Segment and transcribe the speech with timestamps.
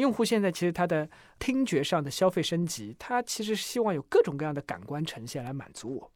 [0.00, 6.12] 用户现在其实他的听觉上的消费升级，他其实希望有各种各样的感官呈现来满足我。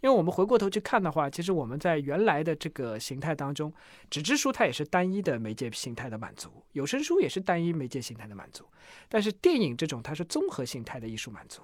[0.00, 3.72] 因为我们回过头去看的话，其实我们在原来的这个形态当中，
[4.10, 8.64] 纸质书它也是单一的媒介形态的满足，有声书也是单一媒介形态的满足，
[9.08, 11.62] 但是电影这种它是综合形态的艺术满足。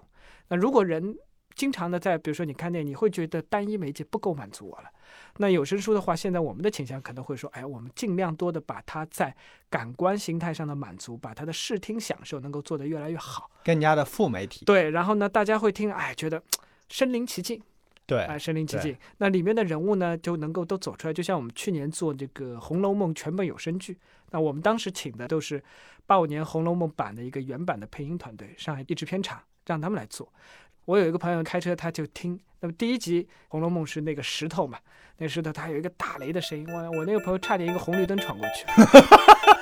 [0.48, 1.16] 那如果人
[1.54, 4.90] 经常的在，比如说你看电影，你会觉得单一媒介不够满足我了。
[5.38, 9.34] 那有声书的话，现在我们的倾向可能会说，哎，我们尽量多的把它在
[9.68, 14.64] 感官形态上的满足，把它的视听享受能够做得越来越好，更加的富媒体。
[14.64, 16.42] 对，然后呢，大家会听，哎，觉得
[16.88, 17.60] 身临其境。
[18.06, 18.94] 对，哎，身临其境。
[19.16, 21.12] 那里面的人物呢，就能够都走出来。
[21.12, 23.98] 就像我们去年做这个《红楼梦》全本有声剧，
[24.30, 25.62] 那我们当时请的都是
[26.06, 30.30] 八五年《红楼梦》版的一个原版的配音团队，上海译制片厂，让他们来做。
[30.84, 32.38] 我有一个朋友开车，他就听。
[32.60, 34.78] 那么第一集《红楼梦》是那个石头嘛？
[35.18, 38.64] 那个石头它有一个打雷的声音，我我那个朋友差点一个红绿灯闯过去。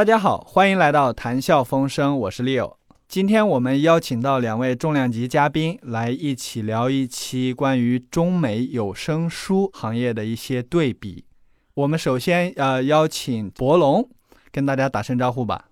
[0.00, 2.76] 大家好，欢迎来到谈笑风生，我是 Leo。
[3.06, 11.26] 今天我们邀请到两位重量级嘉宾来一起聊一期关于中美有声书行业的一些对比。
[11.74, 14.08] 我们首先呃邀请博龙
[14.50, 15.66] 跟大家打声招呼吧。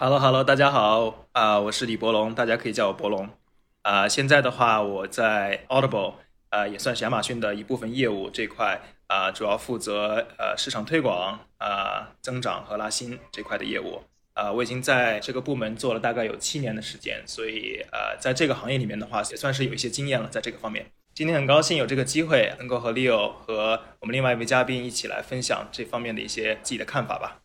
[0.00, 3.28] Hello Hello，大家好啊，我是李博龙，大家可以叫我博龙
[3.82, 4.08] 啊。
[4.08, 6.14] 现在的话，我在 Audible
[6.48, 8.80] 啊，也算是亚马逊的一部分业务这块。
[9.08, 14.02] 啊，主要负责呃市场推广啊增长和拉新这块的业务
[14.34, 20.86] 啊，我已经在这个部门做了大概有七年的时间，所以呃在这个行业里面的话，也算是有一些经验了，在这个方面。
[21.14, 27.40] 今天很高兴有这个机会，能够和 Leo 和我们另外一位嘉宾一起来分享这方面的一些自己的看法吧。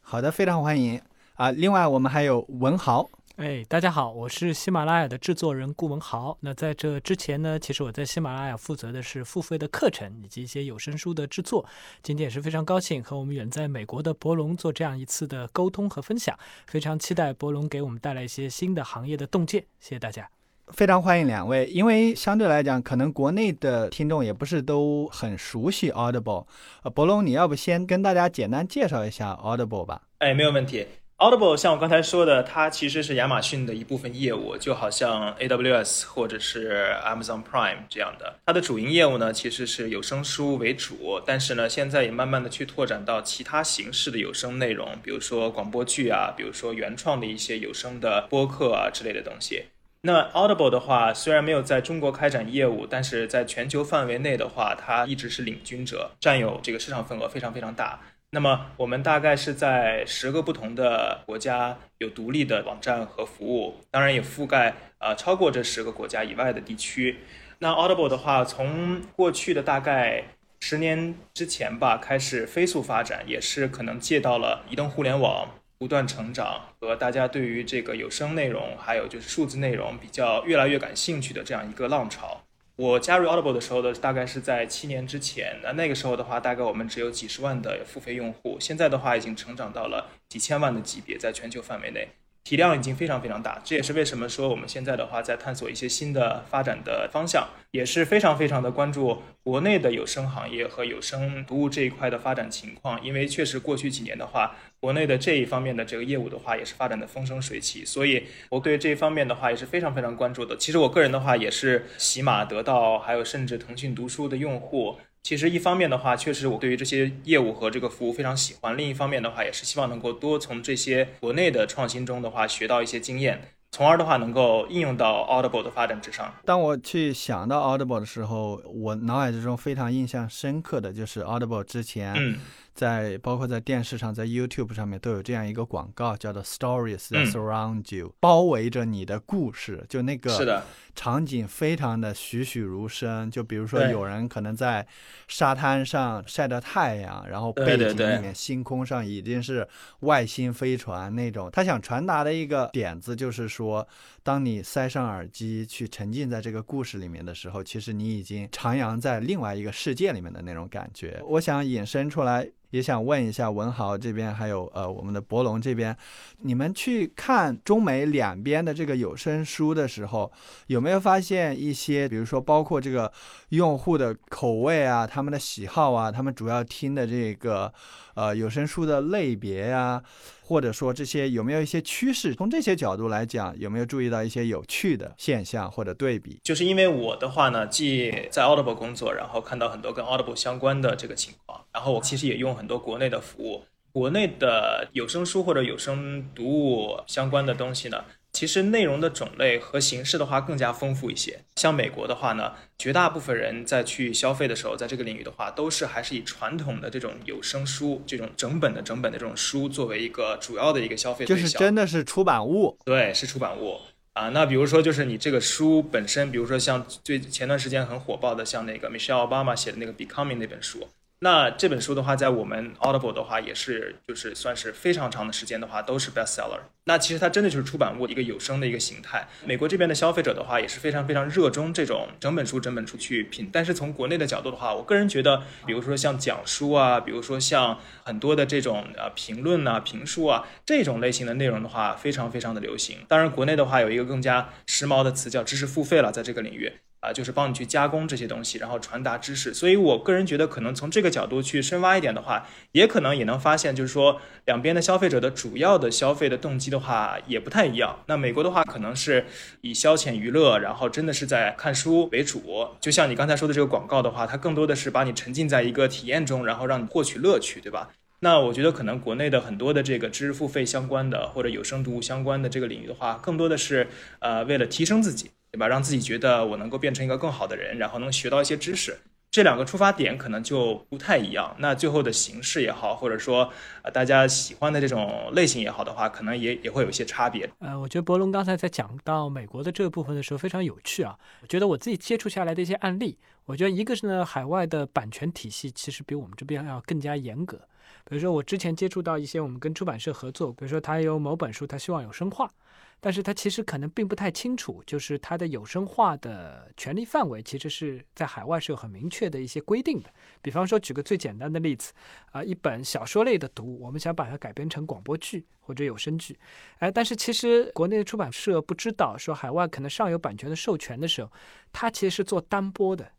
[0.00, 1.00] 好的，非常欢迎
[1.34, 1.50] 啊。
[1.50, 3.08] 另外我们还有文豪。
[3.36, 6.38] 哎，大家好，我是喜马拉雅的制作人顾文豪。
[6.40, 11.62] 那在这之前呢，其实我在喜马拉雅负责的是付费的课程以及一些有声书的制作。
[12.02, 16.34] 今天也是非常高兴和我们远在美国的博龙做这样一次的沟通和分享，
[16.66, 19.62] 非常期待博龙给我们带来一些新的行业的洞见。
[19.80, 20.26] 谢谢大家，
[20.68, 21.66] 非常欢迎两位。
[21.66, 26.46] 因为相对来讲，可能国内的听众也不是都很熟悉 Audible。
[26.82, 30.04] 呃，博龙，你要不先跟大家简单介绍一下 Audible 吧？
[30.20, 30.86] 哎，没有问题。
[31.18, 38.34] Audible 像我刚才说的，它其实是亚马逊的一部分业务，就好像 AWS 或者是 Amazon Prime 这样的。
[38.44, 49.64] 它的主营业务呢，其实是有声书为主，但是呢，现在也慢慢的去拓展到其他形式的有声内容，比如说广播剧啊，比如说原创的一些有声的播客啊之类的东西。
[50.02, 57.98] 那 Audible 的话，虽然没有在中国开展业务，但是在全球范围内的话，它一直是领军者，占有这个市场份额非常非常大。
[58.36, 67.16] 那么我们大概是在十个不同的国家有独立的网站和服务，当然也覆盖呃超过这十个国家以外的地区。
[67.60, 70.24] 那 Audible 的话，从过去的大概
[70.60, 75.48] 十年之前吧开始飞速发展，也是可能借到了移动互联网
[75.78, 82.42] 不断成长和大家对于这个有声内容还有就是数字内容比较越来越感兴趣的这样一个浪潮。
[82.76, 85.58] 我加入 Audible 的时候的，大概是在七年之前。
[85.62, 88.58] 那那个时候的话，大概我们只有几十万的付费用户。
[88.60, 92.08] 现在的话，已经成长到了几千万的级别，在全球范围内。
[92.46, 103.04] 体量已经非常非常大，这也是为什么说我们现在的话在探索一些新的发展的方向，也是非常非常的关注国内的有声行业和有声读物这一块的发展情况。
[103.04, 110.56] 因为确实过去几年的话，国内的这一方面的这个业务的话也是发展的风生水起，所以我对这一方面的话也是非常非常关注的。
[110.56, 114.96] 其实我个人的话也是喜马、得到还有甚至腾讯读书的用户。
[115.26, 126.32] 其实一方面的话，确实我对于这些业务和这个服务非常喜欢；另一方面的话，也是希望能够多从这些国内的创新中的话学到一些经验，从而的话能够应用到 Audible 的发展之上。
[126.44, 132.38] 当我去想到 Audible 的时候，我脑海之中非常印象深刻的就是 Audible 之前。
[132.76, 139.82] 在包括在电视上，在 YouTube 上面都有这样一个广告，叫做 “Stories that surround you”，包围着你的故事。
[139.88, 140.62] 就那个
[140.94, 143.30] 场景非常的栩栩如生。
[143.30, 144.86] 就比如说有人可能在
[145.26, 149.66] 沙滩上晒着太阳，然后背景里面星空上已经是
[150.00, 151.50] 外星飞船那种。
[151.50, 153.88] 他想传达的一个点子就是说，
[154.22, 161.22] 当你塞上耳机去沉浸在这个故事里面的时候，其实你已经徜徉在另外一个世界里面的那种感觉。
[161.24, 162.46] 我想引申出来。
[162.70, 165.96] 也想问一下文豪这边，还有呃我们的博龙这边，
[166.40, 170.30] 你们去看中美两边的这个有声书的时候，
[170.66, 173.10] 有没有发现一些，比如说包括这个
[173.50, 177.72] 用户的口味啊，他们的喜好啊，他们主要听的这个
[178.14, 180.02] 呃有声书的类别呀，
[180.48, 182.32] 或者说这些有没有一些趋势？
[182.32, 186.38] 从这些角度来讲，有没有注意到一些有趣的现象或者对比？
[186.44, 191.60] 就是因为我的话呢，既在 Audible 工作，然后看到很多跟 Audible 相关的这个情况。
[191.72, 198.04] 然后我其实也用很多国内的服务，国内的有声书或者有声读物相关的东西呢，
[198.36, 201.40] 其实内容的种类和形式的话更加丰富一些。
[201.54, 211.44] 像美国的话呢，绝大部分人在去消费的时候，在这个领域的话，都是还是以传统的这种有声书这种整本的整本的这种书作为一个主要的一个消费对象。
[211.44, 213.80] 就是真的是出版物，对，是出版物
[214.12, 214.28] 啊。
[214.28, 220.86] 那比如说就是你这个书本身，比如说像最前段时间很火爆的，像那个 Michelle Obama 写的那个 Becoming 那本书。
[221.20, 226.60] 那这本书的话，在我们 Audible 的话，也是就是算是非常长的时间的话，都是 bestseller。
[226.84, 229.26] 那其实它真的就是出版物一个有声的一个形态。
[229.46, 233.48] 美国这边的消费者的话，也是非常非常热衷这种整本书整本书去品。
[233.50, 242.98] 但是从国内的角度的话，我个人觉得，比如说像讲书啊，比如说像很多的这种呃评论啊、评书啊这种类型的内容的话，非常非常的流行。
[243.08, 246.74] 当然，国内的话有一个更加时髦的词叫知识付费了，在这个领域。
[247.06, 249.54] 啊，就是帮你去加工这些东西，然后传达知识。
[249.54, 258.00] 所以我个人觉得，可能从这个角度去深挖一点的话，也可能也能发现，就是说两边的消费者的主要的消费的动机的话也不太一样。
[258.06, 259.24] 那美国的话，可能是
[259.60, 262.66] 以消遣娱乐，然后真的是在看书为主。
[262.80, 267.90] 就像你刚才说的这个广告的话，它更多的是把你沉浸在一个体验中，然后让你获取乐趣，对吧？
[268.20, 273.86] 那我觉得可能国内的很多的这个知识付费相关的或者有声读物相关的这个领域的话，更多的是
[274.20, 275.30] 呃为了提升自己。
[275.50, 275.68] 对吧？
[275.68, 278.98] 让自己觉得我能够变成一个更好的人，然后能学到一些知识，
[279.30, 281.54] 这两个出发点可能就不太一样。
[281.58, 283.50] 那最后的形式也好，或者说
[283.82, 287.48] 呃大家喜欢的这种类型也好的话，可能也也会有一些差别。
[287.60, 291.18] 呃，我觉得博龙刚才在讲到美国的这个部分的时候非常有趣啊。
[291.40, 297.60] 我觉得我自己接触下来的一些案例，我觉得一个是呢，海外的版权体系其实比我们这边要更加严格。
[298.08, 302.50] 比如说我之前接触到一些我们跟出版社合作，比如说他有某本书，他希望有声化。
[302.98, 310.08] 但是他其实可能并不太清楚，就是他的有声化的权利范围，其实是在海外是有很明确的一些规定的。
[310.40, 311.92] 比方说，举个最简单的例子，
[312.32, 316.38] 啊，一本小说类的读物，我们想把它改编成广播剧或者有声剧，
[316.78, 321.30] 哎，但是其实国内的出版社不知道，说海外可能上有版权的授权的时候，
[321.72, 323.12] 它其实是做单播的。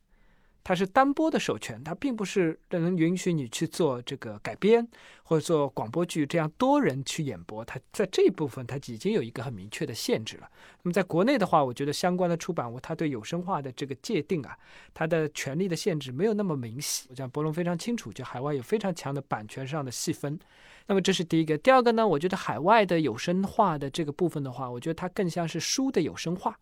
[0.67, 4.85] 它是单播的授权，它并不是能允许你去做这个改编
[5.23, 7.63] 或者做广播剧这样多人去演播。
[7.63, 10.49] 它在这一部分它已经有一个很明确的限制了。
[10.83, 14.57] 那么在国内的话，我觉得相关的出版物它对有声化的这个界定啊，
[14.93, 17.07] 它的权利的限制没有那么明晰。
[17.11, 20.37] 我讲博龙非常清楚，就海外有非常强的版权上的细分。
[20.87, 21.57] 那么这是第一个。
[21.57, 26.59] 第二个呢，我觉得海外的有声化的这个部分的话，我觉得它更像是书的有声化。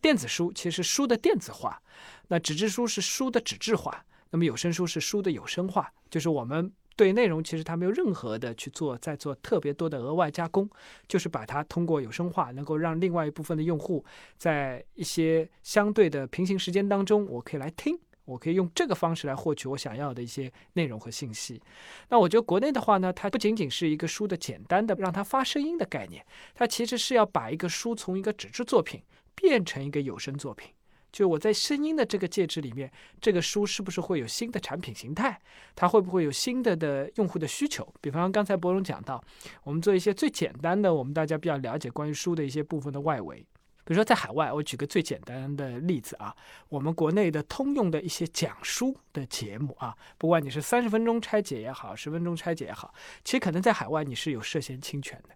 [0.00, 1.80] 电子书其实书的电子化，
[2.28, 10.68] 那纸质书是书的纸质化，那么有声书是书的有声化，就是我们对内容其实它没有任何的去做，在做特别多的额外加工，
[11.06, 14.04] 就是把它通过有声化，能够让另外一部分的用户
[14.38, 21.60] 在一些相对的平行时间当中，我可以来听，我可以用这个方式来获取我想要的一些内容和信息。
[22.08, 29.02] 那我觉得国内的话呢，它不仅仅是一个书的简单的让它发声音的概念，它其实是要把一个书从一个纸质作品。
[29.36, 30.72] 变成一个有声作品，
[31.12, 32.90] 就我在声音的这个介质里面，
[33.20, 35.40] 这个书是不是会有新的产品形态？
[35.74, 37.86] 它会不会有新的的用户的需求？
[38.00, 39.22] 比方刚才博荣讲到，
[39.62, 43.38] 我们做一些最简单的，我们大家比较了解关于书的一些部分的外围，
[43.84, 46.34] 比如说在海外，我举个最简单的例子啊，
[46.68, 52.92] 我们国内的通用的一些讲书的节目啊，不管你是三十分钟拆解也好，十分钟拆解也好，
[53.24, 55.34] 其实可能在海外你是有涉嫌侵权的。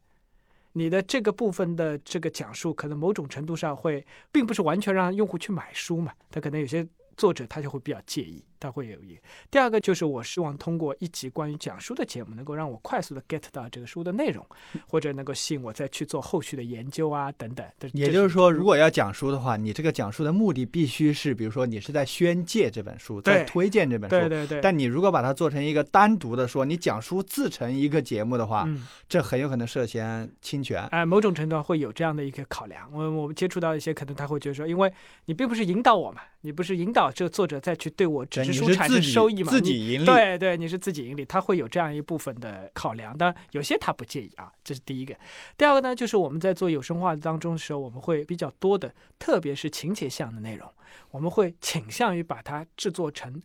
[0.73, 6.87] 你的这个部分的这个讲述，可能某种程度上会，并不是完全让用户去买书嘛，他可能有些
[7.17, 8.45] 作者他就会比较介意。
[8.61, 9.21] 它会有一个。
[9.51, 14.47] 第二个就是，我希望通过一集关于讲书的节目，能够让我快速的 get 到这个书的内容，
[14.87, 17.67] 或者能够吸引我再去做后续的研究啊等等。
[17.95, 24.17] 也就是说，如果要讲书的话，你这个讲书的目的必须是，比如说你是在宣介这本书，在推荐这本书。
[24.17, 24.61] 对对对。
[24.61, 28.69] 但你如果把它做成一个单独的说，你讲书自成一个节目的话，
[29.09, 30.85] 这很有可能涉嫌侵权。
[30.89, 32.91] 哎，某种程度上会有这样的一个考量。
[32.93, 34.93] 我我们接触到一些，可能他会觉得说，因为
[35.25, 39.51] 你并不是引导我嘛，你不是引导这个作者再去对我直接是输产是收益嘛？
[39.51, 40.05] 自己盈利。
[40.05, 43.17] 对对，你是自己盈利，他会有这样一部分的考量。
[43.17, 45.15] 当然，有些他不介意啊，这是第一个。
[45.57, 50.69] 第二个呢，就是我们在做有声化当中的时候，我们会比较多的，特别是情节向的内容，
[51.11, 53.43] 我们会倾向于把它制作成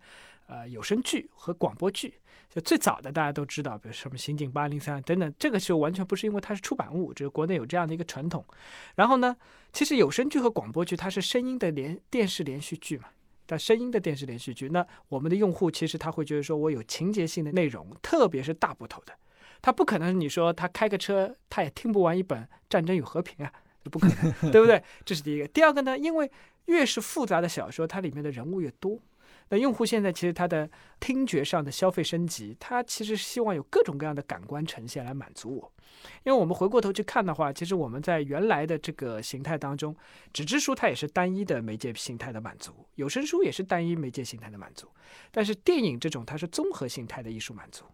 [0.47, 2.15] 呃有声剧和广播剧。
[2.53, 8.45] 就最早的大家都知道，比如什么《刑警八零三》等等，这个时候完全不是因为它是出版物，只是国内有这样的一个传统。
[8.95, 9.35] 然后呢，
[9.73, 13.09] 其实有声剧和广播剧它是声音的连电视连续剧嘛，
[13.45, 19.13] 但声音的电视连续剧，那我们的用户其实他会觉得说我有情节性的内容，特别是大部头的，
[19.61, 23.51] 他不可能你说他开个车他也听不完一本《战争与和平》啊，
[23.91, 24.81] 不可能，对不对？
[25.03, 25.47] 这是第一个。
[25.47, 26.31] 第二个呢，因为
[26.65, 28.99] 越是复杂的小说，它里面的人物越多。
[29.49, 35.71] 那用户现在其实他的听觉上的消费升级，他其实希望有各种各样的感官呈现来满足我。
[36.23, 39.95] 因为我们回过头去看的话，其实我们在原来的这个形态当中，
[40.33, 44.89] 纸质书它也是单一的媒介形态的满足，有声书也是单一媒介形态的满足，
[45.31, 47.85] 但是电影这种它是综合形态的艺术满足。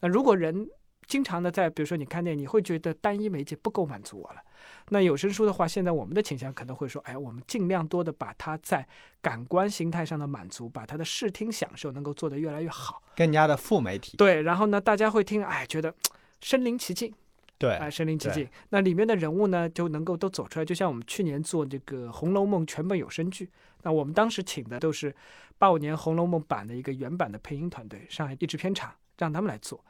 [0.00, 0.68] 那如果人
[1.06, 4.40] 经常的在，比如说你看电影，你会觉得单一媒介不够满足我了。
[4.88, 8.86] 那有声书的话，现在我们的倾向可能会说，哎，我们尽量多的把它在
[9.20, 14.16] 感官形态上的满足，把它的视听享受能够做得越来越好，更加的富媒体。
[14.16, 15.94] 对，然后呢，大家会听，哎，觉得
[16.40, 17.12] 身临其境。
[17.58, 18.48] 对，哎，身临其境。
[18.70, 20.64] 那里面的人物呢，就能够都走出来。
[20.64, 23.50] 就像我们去年做这个《红楼梦》全本有声剧，
[23.82, 25.14] 那我们当时请的都是
[25.58, 29.84] 八五年《红楼梦》版的一个原版的配音团队，上海译制片厂，让他们来做。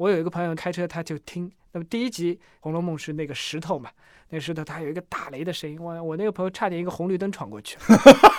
[0.00, 1.52] 我有一个朋友开车，他就听。
[1.72, 3.90] 那么第一集《红楼梦》是那个石头嘛？
[4.30, 7.76] 那个石头它有一个打雷的声音，我我那个朋友差点一个红绿灯闯过去。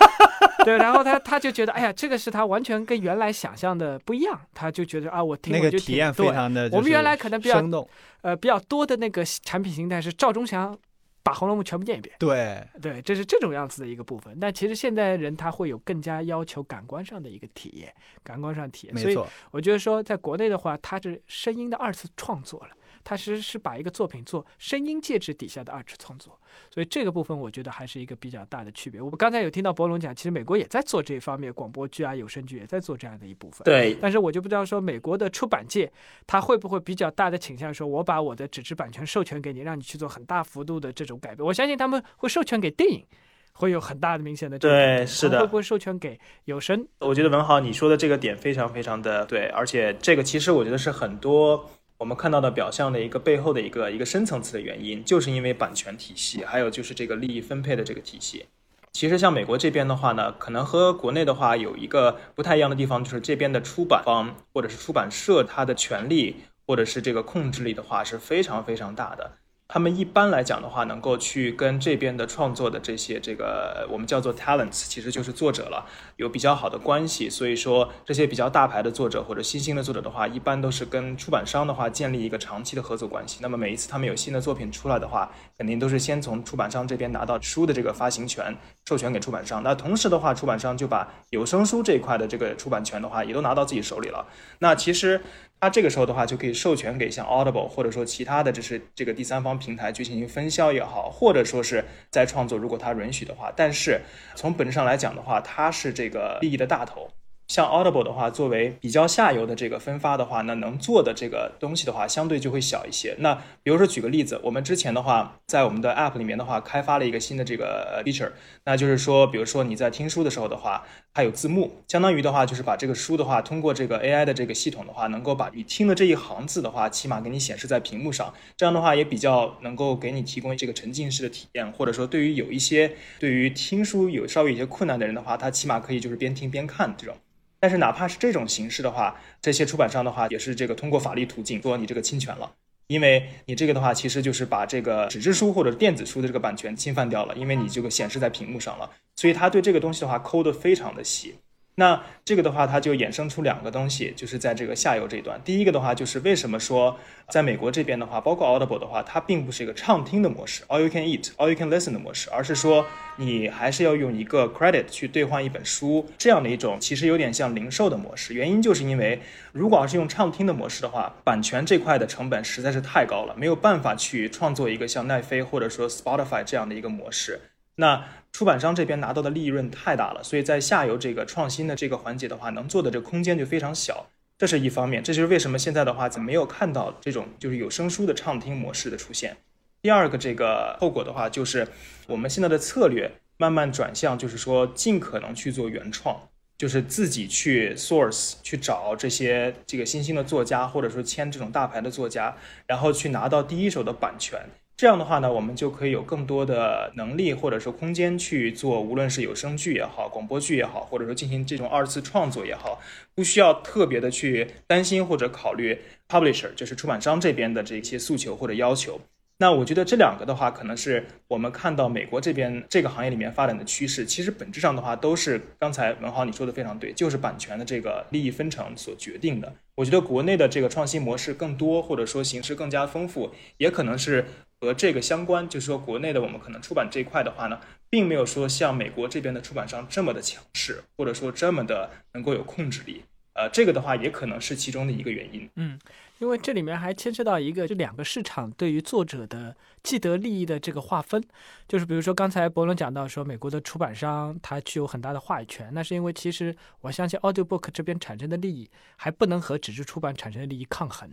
[0.66, 4.42] 对，然后他他就觉得，哎呀，这个是他完全跟原来想象的不一样。
[4.56, 7.88] 他就觉得啊，我听那个体验非常的，我们原来可能比较
[8.22, 10.76] 呃比较多的那个产品形态是赵忠祥。
[11.24, 14.38] 把《红楼梦》全部念一遍，对对，这是这种样子的一个部分。
[14.40, 18.96] 但其实现在人他会有更加要求感官上的一个体验，感官上体验。
[18.96, 22.70] 没错，我觉得说在国内的话，它是声音的二次创作了。
[23.04, 26.40] 他其实是把一个作品做声音介质底下的二次创作，
[26.70, 29.02] 所以这个部分我觉得还是一个比较大的区别。
[29.02, 33.64] 我们刚才有听到博龙讲，其实美国也在做这一方面，广播剧啊、有声剧也在做这样的一部分。
[33.66, 33.96] 对。
[34.02, 35.92] 但是我就不知道说美国的出版界
[36.26, 41.46] 他会不会比较大的倾向，说我把我的纸质版权授权给你，让你去做很大幅度的这种改变。
[41.46, 43.06] 我相信他们会授权给电影，
[43.54, 45.42] 会有很大的明显的对，是的。
[45.42, 46.88] 会不会授权给有声？
[47.00, 51.70] 我觉得文豪你说的这个点非常非常的对，而且这个其实我觉得是很多。
[52.02, 58.48] 我们看到的表象的一个背后的一个一个深层次的原因，就是因为版权体系，还有就是这个利益分配的这个体系。
[58.92, 69.34] 其实像美国这边的话呢，可能和国内的话有一个不太一样的地方，就是这边的出版方或者是出版社，它的权利或者是这个控制力的话是非常非常大的。
[69.74, 75.86] 他们一般来讲的话，能够去跟这边的创作的这些这个我们叫做 talents，其实就是作者了，
[76.18, 77.30] 有比较好的关系。
[77.30, 83.40] 所以说这些比较大牌的作者或者新兴的作者的话，一般都是跟出版商的话建立一个长期的合作关系。
[83.42, 88.54] 那么每一次他们有新的作品出来的话，肯定都是先从出版商这边拿到书的这个发行权，
[88.86, 89.64] 授权给出版商。
[89.64, 94.28] 那同时的话，出版商就把有声书这一块的这个出版权的话，也都拿到自己手里了。
[94.60, 95.22] 那其实。
[95.62, 103.54] 它这个时候的话，就可以授权给像 Audible 或者说其他的，就是这个第三方平台去进行分销也好，或者说是在创作，如果它允许的话。
[103.56, 104.02] 但是
[104.34, 107.12] 从本质上来讲的话，它是这个利益的大头。
[107.48, 113.14] 像 Audible 的话，作为比较下游的这个分发的话，那能做的这个东西的话，相对就会小一些。
[113.20, 118.32] 那比如说举个例子，我们之前的话，在我们的 App 里面的话，开发了一个新的这个 feature，
[118.64, 128.34] 那就是说，比如说你在听书的时候的话，还有字幕，相当于的话就是把这个书的话，通过这个 AI 的这个系统的话，能够把你听的这一行字的话，起码给你显示在屏幕上。
[128.56, 137.18] 这样的话也比较能够给你提供这个沉浸式的体验，或者说对于有一些对于听书有稍微有些困难的人的话，他起码可以就是边听边看这种。
[137.60, 142.54] 但是哪怕是这种形式的话，这些出版商的话也是这个通过法律途径说你这个侵权了，
[142.92, 151.36] 因为你这个的话其实就是把这个纸质书或者电子书的这个版权侵犯掉了，因为你这个显示在屏幕上了，所以他对这个东西的话抠的非常的细。
[151.76, 155.40] 那这个的话，它就衍生出两个东西，就是在这个下游这一段。
[155.44, 157.00] 第一个的话，就是为什么说
[157.30, 162.86] 在美国这边的话，包括 Audible 的话，它并不是一个畅听的模式，all you can eat，all you can listen 的模式，而是说
[163.16, 168.34] 你还是要用一个 credit 去兑换一本书这样的一种，其实有点像零售的模式。
[168.34, 169.22] 原因就是因为，
[169.54, 177.40] 如果要是用畅听的模式的话，版权这块的成本实在是太高了，没有办法去创作一个像奈飞或者说 Spotify 这样的一个模式。
[177.82, 184.06] 那出版商这边拿到的利润太大了，所以在下游这个创新的这个环节的话，能做的这个空间就非常小，
[184.38, 185.04] 这是一方面。
[185.04, 189.36] 这就是为什么现在的话，怎么没有看到这种就是有声书的畅听模式的出现。
[189.82, 191.68] 第二个这个后果的话，就是
[192.06, 196.16] 我们现在的策略慢慢转向，就是说尽可能去做原创。
[196.62, 204.40] 就是自己去 source 去找这些这个新兴的作家，或者说签这种大牌的作家，然后去拿到第一手的版权。
[204.82, 212.82] 这样的话呢，我们就可以有更多的能力或者说空间去做，无论是有声剧也好，广播剧也好，或者说进行这种二次创作也好，
[213.14, 219.00] 不需要特别的去担心或者考虑 publisher 就是出版商这边的这些诉求或者要求。
[219.38, 224.04] 那我觉得这两个的话，可能是我们看到美国这边这个行业里面发展的趋势。
[224.04, 229.54] 其实本质上的话，都是刚才文豪你说的非常对，就是版权的这个利益分成所决定的。
[229.76, 234.26] 我觉得国内的这个创新模式更多，或者说形式更加丰富，也可能是。
[234.62, 243.04] 和这个相关，就是说国内的我们可能出版这一块的话呢，并没有说像美国这边的出版商这么的强势，或者说这么的能够有控制力。
[243.34, 245.50] 呃，这个的话也可能是其中的一个原因。
[245.56, 245.80] 嗯，
[246.20, 251.24] 因为这里面还牵涉到一个，就两个市场对于作者的既得利益的这个划分。
[251.68, 261.10] 就是比如说刚才伯伦讲到说，美国的出版商他具有很大的话语权，那是因为其实我相信 Audiobook 这边产生的利益还不能和纸质出版产生的利益抗衡。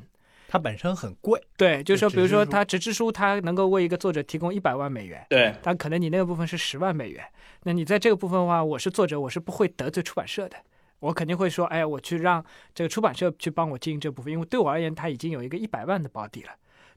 [0.51, 7.23] 它本身很贵，对，就是说，比如说，它纸质书，它能够为一个作者提供一百万美元，对，但可能你那个部分是十万美元，
[7.65, 10.57] 那你在这个部分的话，我是作者，我是不会得罪出版社的，
[11.01, 12.43] 我肯定会说，哎，我去让
[12.75, 16.51] 这个出版社去帮我经营这部分，因为对我而言，它已经有一个一百万的保底了。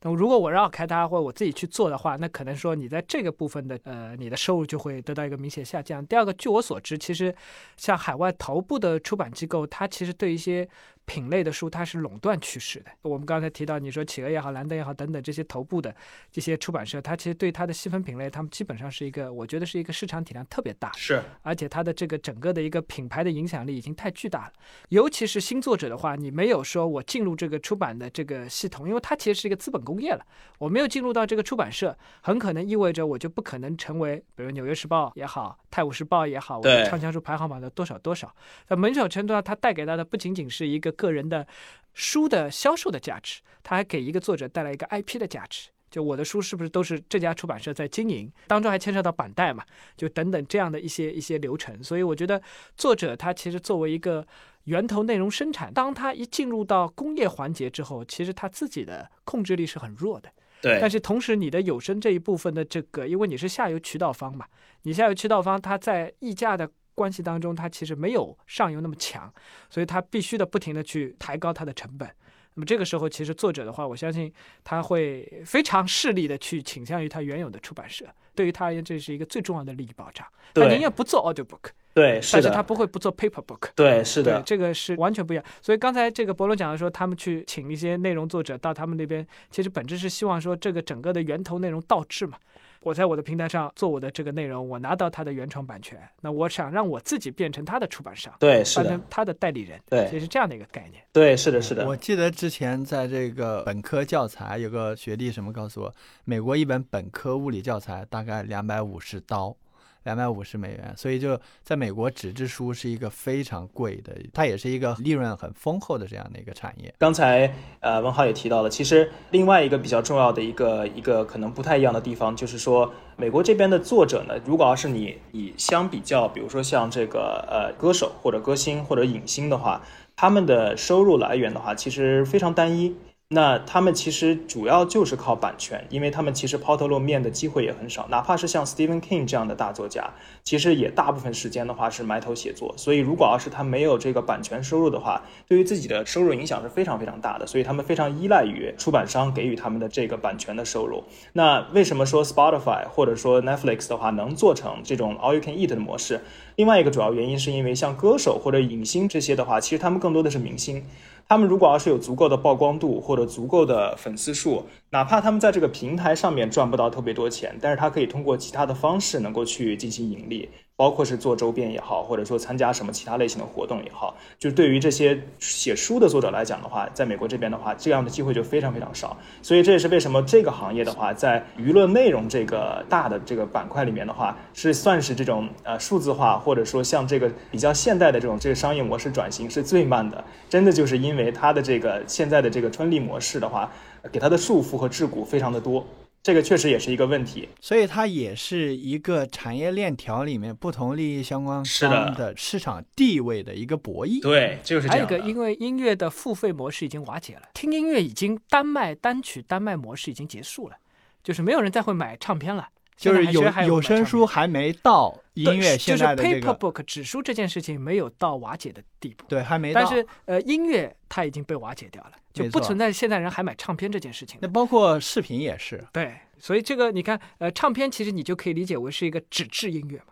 [0.03, 6.03] 那么如果我绕开它，或者我自己去做的话，那可能说你在这个部分的呃，你的收入就会得到一个明显下降。
[6.07, 7.35] 第二个，据我所知，其实
[7.75, 10.65] 像海外头部的出版机构，它其实对一些。
[11.11, 12.85] 品类的书，它是垄断趋势的。
[13.01, 15.93] 我们刚才提到，你说企鹅也好，兰登也好，等等这些头部的
[16.31, 24.53] 这些出版社，它其实对它的细分品类，它们基本上是一个，我觉得是一个市场体量特别大，是，而且它的这个整个的一个品牌的影响力已经太巨大了。
[24.87, 30.25] 尤其是新作者的话，你没有说我进入这个出版的这个系统，因为它其实是一个资本工业了，
[30.59, 38.33] 我没有进入到这个出版社，很可能意味着我就不可能成为，比如《纽约时报》也好，《泰晤士报》也好，我的畅销书排行榜的多少多少。
[38.65, 41.47] 在某种程度上，它带给他的不仅仅是一个个人的。
[41.93, 45.69] 书的销售的价值，它还给一个作者带来一个 IP 的价值。
[45.89, 48.31] 就我的书是不是都是这家出版社在经营？
[48.47, 49.61] 当中还牵涉到版带嘛？
[49.97, 51.83] 就等等这样的一些一些流程。
[51.83, 52.41] 所以我觉得
[52.77, 54.25] 作者他其实作为一个
[54.63, 60.29] 源头内容生产，当他一进入到工业环节之后，其实他自己的控制力是很弱的。
[60.61, 60.79] 对。
[60.79, 64.45] 但是同时，你的有声这一部分的这个，因为你是下游渠道方嘛，
[64.83, 66.71] 你下游渠道方他在溢价的。
[67.01, 69.33] 关系当中，它其实没有上游那么强，
[69.69, 72.07] 所以它必须的不停的去抬高它的成本。
[72.53, 78.05] 那么这个时候，其实作者的话，我相信他会非常势利的去倾向于他原有的出版社。
[78.35, 80.27] 对于他而言，这是一个最重要的利益保障。
[80.53, 85.45] 他宁愿不做 audio book，对，是但是他不会不做 paper book，对，是的，这个是完全不一样。
[85.61, 92.37] 所以刚才这个博伦讲的说，他们去请一些内容作者到他们那边，其实本质是希望说这个整个的源头内容倒置嘛。
[92.81, 101.87] 我在我的平台上做我的这个内容，我拿到它的原创版权，那我想让我自己变成他的出版商，对，是的，他的代理人，对，其实这样的一个概念，对，是的，是的。
[101.87, 105.93] 我记得之前在这个本科教材，有个学弟什么告诉我，
[106.25, 109.55] 美国一本本科物理教材大概两百五十刀。
[110.03, 116.93] 两百五十美元，所以就在美国，纸质书是一个非常贵的，它也是一个利润很丰厚的这样的一个产业。
[116.97, 129.81] 刚才呃文浩也提到了，其实另外一个比较重要的一个一个可能不太一样的地方，就是说美国这边的作者呢，如果要是你以相比较，比如说像这个呃歌手或者歌星或者影星的话，
[130.15, 132.95] 他们的收入来源的话，其实非常单一。
[133.33, 140.09] 那他们其实主要就是靠版权，因为他们其实抛头露面的机会也很少，哪怕是像 Stephen King 这样的大作家，
[140.43, 142.73] 其实也大部分时间的话是埋头写作。
[142.75, 147.47] 所以如果要是他没有这个版权收入的话，对于自己的收入影响是非常非常大的。
[147.47, 151.05] 所以他们非常依赖于出版商给予他们的这个版权的收入。
[151.31, 156.19] 那为什么说 Spotify 或者说 Netflix 的话能做成这种 All You Can Eat 的模式？
[156.57, 160.83] 另外一个主要原因是因为像歌手或者影星这些的话，其实他们更多的是明星。
[161.31, 170.49] 他们如果要是有足够的曝光度或者足够的粉丝数，哪怕他们在这个平台上面赚不到特别多钱，但是他可以通过其他的方式能够去进行盈利。
[170.81, 179.15] 包括是做周边也好，或者说参加什么其他类型的活动也好，就是对于这些写书的作者来讲的话，在美国这边的话，这样的机会就非常非常少。
[179.43, 190.23] 所以这也是为什么这个行业的话，在娱乐内容这个大的这个板块里面的话，是算是这种呃数字化或者说像这个比较现代的这种这个商业模式转型是最慢的。
[190.49, 193.71] 真的就是因为它的这个现在的这个春丽模式的话，
[194.11, 195.85] 给它的束缚和桎梏非常的多。
[196.23, 204.21] 这个确实也是一个问题，所以它也是一个产业链条里面不同利益相关方的市场地位的一个博弈。
[204.21, 205.07] 对，就是这样。
[205.07, 210.75] 还有一个，因为音乐的付费模式已经瓦解了，听音乐已经单卖单曲单卖模式已经结束了，
[211.23, 212.69] 就是没有人再会买唱片了。
[212.95, 219.81] 就是有有声书还没到音乐现在的这个 paper book 纸书这件事情没有到瓦解的地步，对，还没到。
[219.81, 224.39] 但是呃，音乐它已经被瓦解掉了，就不存在现在人还买唱片这件事情。
[224.41, 225.85] 那包括视频也是。
[225.91, 230.05] 对，所以这个你看，呃，唱片其实你就可以理解为是一个纸质音乐嘛。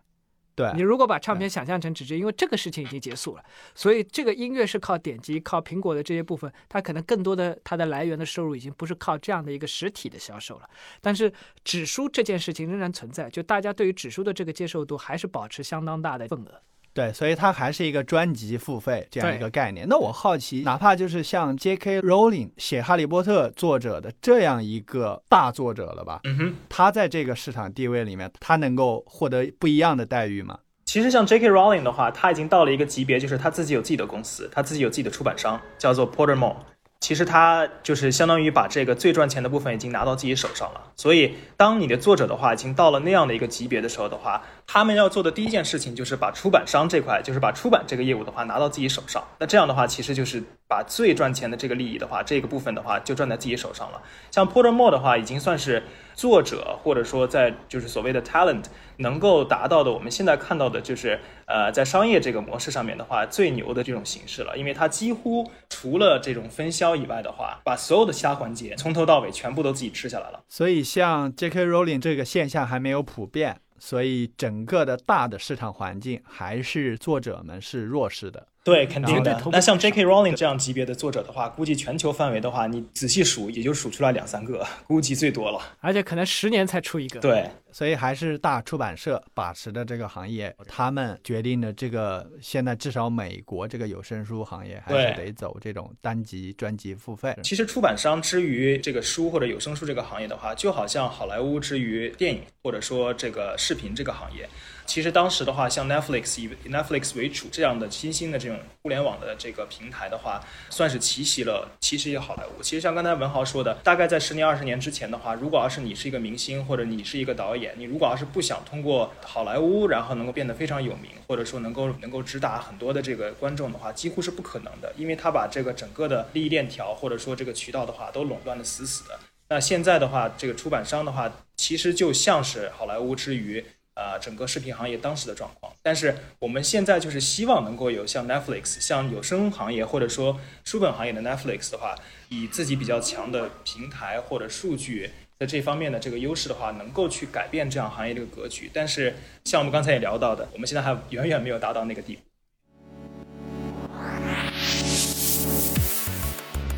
[0.55, 10.69] 对你如果把唱片想象成纸质，因为这个事情已经结束了，所以这个音乐是靠点击、靠苹果的这些部分，它可能更多的它的来源的收入已经不是靠这样的一个实体的销售了。
[10.99, 11.31] 但是
[11.63, 16.61] 纸书这件事情仍然存在，就大家对于纸书的这个接受度还是保持相当大的份额。
[16.99, 19.87] 对，所以它还是一个专辑付费这样一个概念。
[19.87, 22.01] 那我好奇，哪怕就是像 J.K.
[22.01, 26.19] Rowling 写《哈利波特》作者的这样一个大作者了吧？
[26.25, 30.59] 嗯哼，他在这个市场地位里面，他能够获得不一样的待遇吗？
[30.83, 31.49] 其实像 J.K.
[31.49, 36.55] Rowling 的话，他已经到了一个级别，就是他自己有自己的公司，他自己有自己的出版商，叫做 Pottermore。
[36.99, 40.81] 其实他就是相当于把这个最赚钱的部分已经拿到自己手上了。
[40.97, 49.23] 所以，当你的作者的话已经到了那样的一个级别的时候的话，他们要做的第一件事情就是把出版商这块，就是把出版这个业务的话拿到自己手上。
[49.39, 54.01] 那这样的话，其实就是把最赚钱的这个利益的话，这个部分的话就赚在自己手上了。
[54.29, 55.81] 像 Pottermore 的话，已经算是
[56.19, 58.65] 作者或者说在就是所谓的 talent
[58.97, 61.19] 能够达到的，我们现在看到的就是。
[61.51, 70.39] 呃，在商业这个模式上面的话，最牛的这种形式了，因为它几乎除了这种分销以外的话，把所有的其他环节从头到尾全部都自己吃下来了。
[70.47, 71.65] 所以，像 J.K.
[71.65, 78.45] Rowling 这个现象还没有普遍，所以整个的大的市场环境还是作者们是弱势的。
[78.63, 79.41] 对，肯定的。
[79.51, 80.05] 那像 J.K.
[80.05, 85.59] Rowling 这样级别的作者的话，估计全球范围的话，你仔细数也就数出来两三个，估计最多了。
[85.79, 87.19] 而且可能十年才出一个。
[87.19, 97.35] 对，所以还是大出版社把持的这个行业，他们决定的这个现在至少美国这个有声书行业还是得走这种单集专辑付费。
[97.43, 104.47] 其实出版商之于这个书或者有声书这个行业的话，就好像好莱坞之于电影或者说这个视频这个行业。
[104.89, 112.63] 其实当时的话，像 Netflix 以 Netflix 为主这样的新兴的这种互联网的这个平台的话，算是奇袭了，奇袭好莱坞。
[112.63, 129.19] 其实像刚才文豪说的，大概在十年、二十年之前的话，如果要是你是一个明星，或者你是一个导演，你如果要是不想通过好莱坞，然后能够变得非常有名，或者说能够能够直达很多的这个观众的话，几乎是不可能的，因为他把这个整个的利益链条或者说这个渠道的话都垄断的死死的。
[129.49, 133.63] 那现在的话，这个出版商的话，其实就像是好莱坞之于。
[133.99, 141.93] 呃，整个视频行业当时的状况，但是我们现在就是希望能够有像 Netflix，像有声行业或者说书本行业的 Netflix 的话，
[142.29, 148.71] 以自己比较强的平台或者数据在这方面的这个优势的话，能够去改变这样行业这个格局。
[148.73, 152.21] 但是像我们刚才也聊到的，我们现在还远远没有达到那个地步。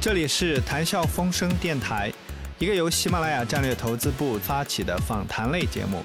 [0.01, 2.11] 这里是谈笑风生电台，
[2.57, 6.03] 一个由喜马拉雅战略投资部发起的访谈类节目。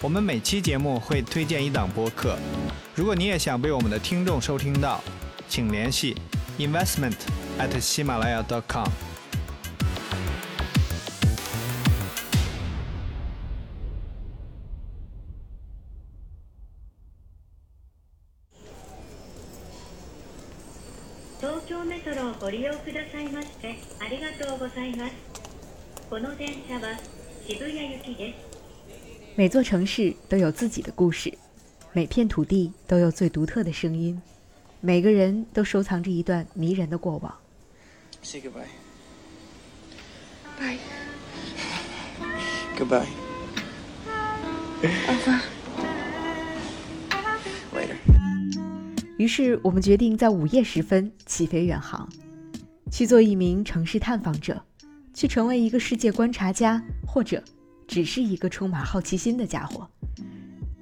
[0.00, 2.38] 我们每期节目会推荐一档播客，
[2.94, 5.00] 如果你也想被我们的听众收听到，
[5.48, 6.16] 请联系
[6.58, 7.16] investment
[7.58, 8.86] at 喜马拉雅 dot com。
[21.40, 25.12] 東京メトロをご利用くださいましてありがとうございます。
[26.10, 26.98] この電車は
[27.46, 28.53] 渋谷行きです。
[29.37, 31.37] 每座城市都有自己的故事，
[31.91, 34.21] 每片土地都有最独特的声音，
[34.79, 37.35] 每个人都收藏着一段迷人的过往。
[38.23, 38.63] Say goodbye.
[40.57, 40.77] Bye.
[42.77, 43.07] Goodbye.
[44.81, 45.41] Over.
[47.73, 47.97] Later.
[49.17, 52.07] 于是我们决定在午夜时分起飞远航，
[52.89, 54.63] 去做一名城市探访者，
[55.13, 57.43] 去成为一个世界观察家，或者。
[57.87, 59.87] 只是一个充满好奇心的家伙，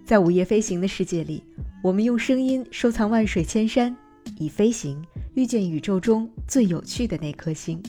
[0.05, 1.43] 在午夜飞行的世界里，
[1.83, 3.95] 我们用声音收藏万水千山，
[4.37, 7.81] 以飞行遇见宇宙中最有趣的那颗星。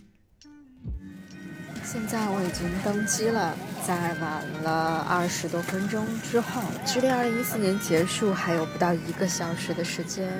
[1.85, 10.33] 现在我已经登机了，在晚了二十多分钟之后，距离二零一四年结束还有不到一个小时的时间。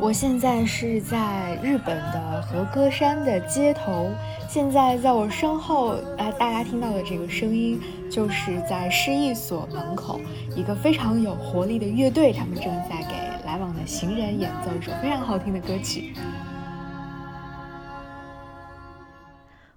[0.00, 4.10] 我现在是在日本的和歌山的街头。
[4.52, 10.20] 现在在我身后，呃，大家听到的这个声音，就是在市艺所门口
[10.54, 16.12] 一个非常有活力的乐队，他们正在给来往的行人演奏一首非常好听的歌曲。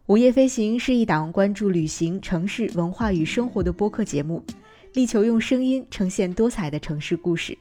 [0.07, 4.43] 午夜飞行是一档关注旅行、城市文化与生活的播客节目，
[4.91, 7.57] 力求用声音呈现多彩的城市故事。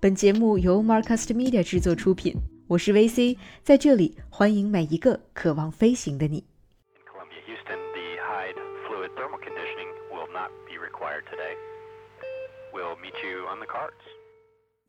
[0.00, 2.34] 本节目由 Marcast Media 制作出品。
[2.66, 6.42] 我是 VC，在这里欢迎每一个渴望飞行的你。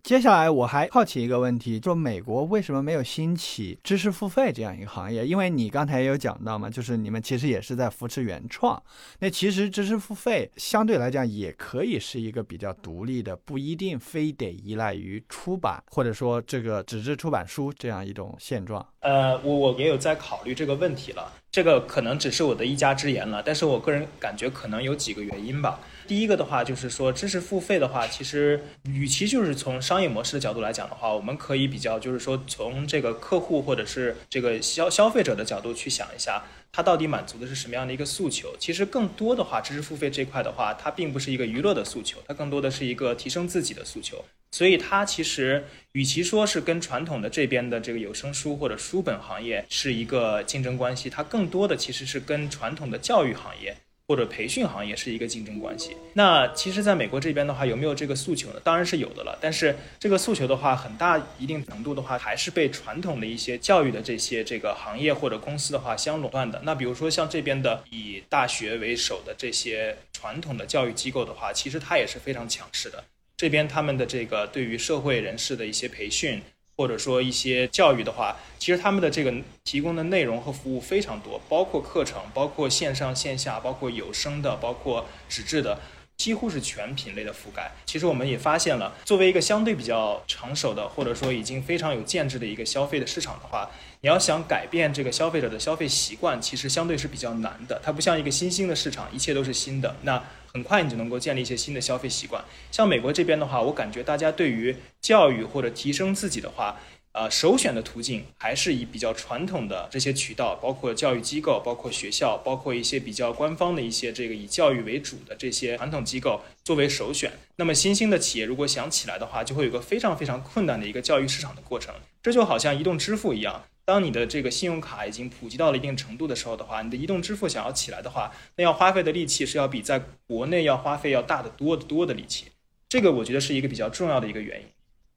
[0.06, 5.26] 接下来我还好奇一个问题，说美国为什么没有兴起知识付费这样一个行业？
[5.26, 8.80] 因为你刚才也有讲到嘛，就是你们其实也是在扶持原创。
[9.18, 18.88] 那其实知识付费相对来讲也可以是一个比较独立的，不一定非得依赖于出版或者说这个纸质出版书这样一种现状。
[19.00, 25.80] 呃，我我也有在考虑这个问题了，这个可能只是我的一家之言了，但是我个人感觉可能有几个原因吧。
[26.08, 38.56] 第一个的话，就是说知识付费的话，其实与其就是从商业模式的角度来讲的话，我们可以比较就是说从这个客户或者是这个消消费者的角度去想一下，他到底满足的是什么样的一个诉求。
[38.60, 44.24] 其实更多的话，知识付费这块的话，它并不是一个娱乐的诉求，它更多的是一个提升自己的诉求。
[44.52, 53.76] 所以它其实与其说是跟传统的这边的这个有声书或者书本行业是一个竞争关系，它更多的其实是跟传统的教育行业。
[54.08, 55.98] 或者培训行业是一个竞争关系。
[56.14, 58.60] 那其实，在美国这边的话，有没有这个诉求呢？
[58.64, 59.38] 当然是有的了。
[59.42, 66.62] 但是这个诉求的话，很大一定程度的话，还是被传统的一些教育的这些这个行业或者公司的话相垄断的。
[66.64, 73.04] 那比如说像这边的以大学为首的这些传统的教育机构的话，其实它也是非常强势的。
[73.36, 76.42] 这边他们的这个对于社会人士的一些培训。
[76.78, 79.34] 或者说一些教育的话，其实他们的这个
[79.64, 85.80] 提供的内容和服务非常多，包括课程，包括线上线下，包括有声的，包括纸质的，
[86.18, 87.72] 几乎是全品类的覆盖。
[87.86, 93.70] 其实我们也发现了，作为一个相对比较成熟的，或者说已经非常有建制的一个消费的市场的话，
[94.02, 97.80] 你要想改变这个消费者的消费习惯，其实相对是比较难的。
[97.84, 99.96] 它不像一个新兴的市场，一切都是新的。
[100.02, 100.22] 那
[100.56, 102.42] 很快你就能够建立一些新的消费习惯。
[102.72, 106.80] 像美国这边的话，我感觉大家对于教育或者提升自己的话，
[107.12, 117.34] 呃，首选的途径还是以比较传统的这些渠道，包括教育机构、包括学校、包括一些比较官方的一些这个以教育为主的这些传统机构作为首选。
[117.58, 121.94] 那么新兴的企业如果想起来的话，就会有个非常非常困难的一个教育市场的过程。
[122.24, 123.66] 这就好像移动支付一样。
[123.86, 132.48] 当你的这个信用卡已经普及到了一定程度的时候的话，你的移动支付想要起来的话，那要花费的力气是要比在国内要花费要大得多得多的力气。
[132.90, 134.66] 这个我觉得是一个比较重要的一个原因。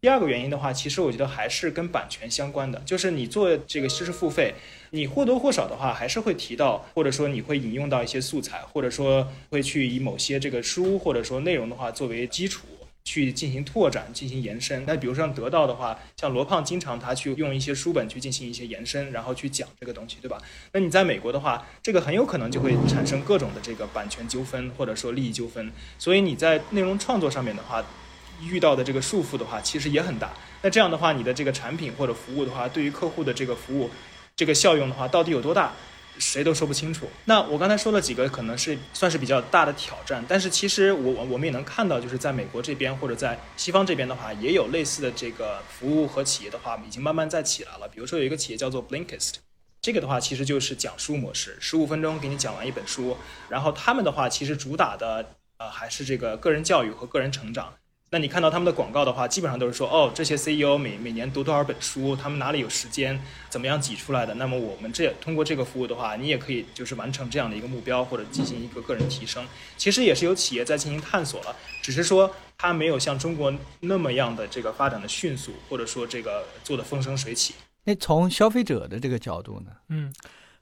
[0.03, 4.55] 第二个原因的话，其实我觉得还是跟版权相关的，就是你做这个知识付费，
[4.91, 12.67] 你或多或少的话还是会提到，或者说你会引用到一些素材，或者说会去以某些这个书或者说内容的话作为基础。
[13.09, 14.85] 去进行拓展、进行延伸。
[14.87, 20.37] 那比如说像得到的话，像罗胖经常他去用一些书本去进行一些延伸，然后去讲这个东西，对吧？
[20.75, 25.73] 那你在美国的话，这个很有可能就会产生各种的这个版权纠纷或者说利益纠纷。
[25.99, 27.83] 所以你在内容创作上面的话，
[28.43, 30.31] 遇到的这个束缚的话，其实也很大。
[30.61, 33.89] 那这样的话，你的这个产品或者服务的话，对于客户的这个服务
[34.37, 35.73] 这个效用的话，到底有多大？
[36.19, 37.09] 谁都说不清楚。
[37.25, 47.89] 那我刚才说了几个，可能是算是比较大的挑战，但是其实我我我们也能看到，就是在美国这边或者在西方这边的话，也有类似的这个服务和企业的话，已经慢慢在起来了。
[47.89, 49.35] 比如说有一个企业叫做 Blinkist，
[49.81, 53.17] 这个的话其实就是讲书模式，十五分钟给你讲完一本书。
[53.49, 57.75] 然后他们的话其实主打的呃还是这个个人教育和个人成长。
[58.11, 64.33] 那你看到他们的广告的话，基本上都是说，哦，这些 CEO 每每年读多少本书，他们哪里有时间，怎么样挤出来的？
[64.35, 69.47] 那么我们这通过这个服务的话，你也可以就是完成这样的一个目标，或者进行一个个人提升。
[69.77, 77.55] 其实也是有企业在进行探索了，只是说它没有像中国那么样的这个发展的迅速，或者说这个做的风生水起。
[77.85, 79.71] 那从消费者的这个角度呢？
[79.89, 80.11] 嗯。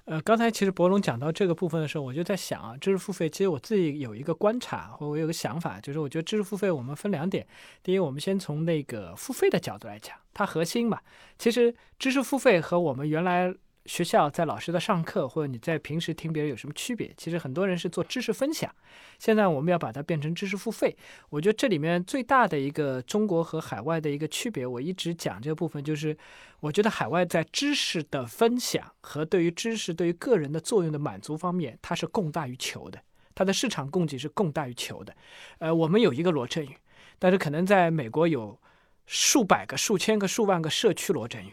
[0.07, 7.47] 呃，刚才其实博龙讲到这个部分的时候，我就在想啊，知识付费，其实我自己有一个观察，或我有个想法，就是我觉得知识付费我们分两点。
[7.83, 11.01] 第一，我们先从那个付费的角度来讲，它核心嘛，
[11.39, 13.55] 其实知识付费和我们原来。
[13.87, 17.13] 学校在老师的上课，或者你在平时听别人有什么区别？
[17.17, 18.75] 其实很多人是做知识分享，
[19.19, 20.97] 现在我们要把它变成知识付费。
[21.31, 26.17] 我觉得这里面最大的一个中国和海外的一个区别，我一直讲这个部分，就是
[26.61, 33.01] 我觉得海外在知识的分享和对于知识对于个人的作用的满足方面，它是供大于求的，
[33.35, 35.15] 它的市场供给是供大于求的。
[35.59, 36.77] 呃，我们有一个罗振宇，
[37.19, 38.59] 但是可能在美国有
[39.07, 41.53] 数百个、数千个、数万个社区罗振宇。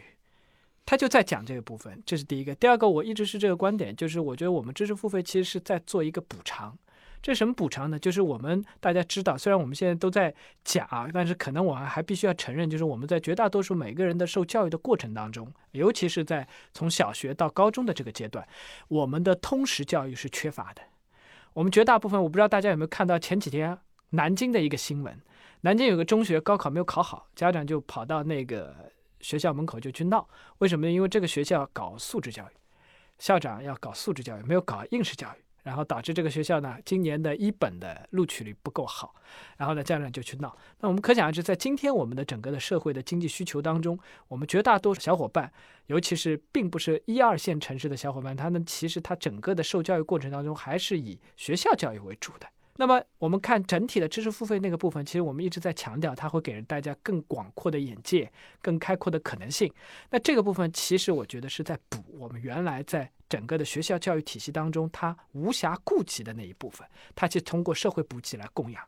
[0.86, 2.54] 他就在讲这个部分，这是第一个。
[2.54, 6.76] 第二个，我一直是这个观点，就是我觉得我们知识付费其实是在做一个补偿。
[7.22, 7.98] 这什么补偿呢？
[7.98, 18.46] 就是我们大家知道，虽然我们现在都在讲，但是可能我还必须要承认，就是我们在绝大多数每个人的受教育的过程当中，尤其是在从小学到高中的这个阶段，
[18.88, 20.82] 我们的通识教育是缺乏的。
[21.54, 23.78] 我们绝大部分，我不知道大家有没有看到前几天
[24.10, 25.18] 南京的一个新闻，
[25.62, 28.92] 南京有个中学高考没有考好，家长就跑到那个。
[29.24, 30.92] 学校门口就去闹，为什么呢？
[30.92, 32.52] 因为这个学校搞素质教育，
[33.18, 35.42] 校长要搞素质教育，没有搞应试教育。
[35.64, 39.14] 然后导致这个学校呢今年的一本的录取率不够好，
[39.56, 40.54] 然后呢家长就去闹。
[40.80, 45.50] 那我们可想而知，在今天我们的整个的社会的经济需求当中，我们绝大多数小伙伴，
[45.86, 52.46] 尤其是并不是一二线城市的小伙伴，他们其实他整个的受教育过程当中还是以学校教育为主的。
[52.76, 59.72] 那么我们看整体的知识付费那个部分，其实我们一直在强调，它会给人大家更广阔的眼界、更开阔的可能性。
[60.10, 68.82] 那这个部分其实我觉得是在补我们原来在整个的学校教育体系当中它无暇顾及的那一部分，它去通过社会补给来供养。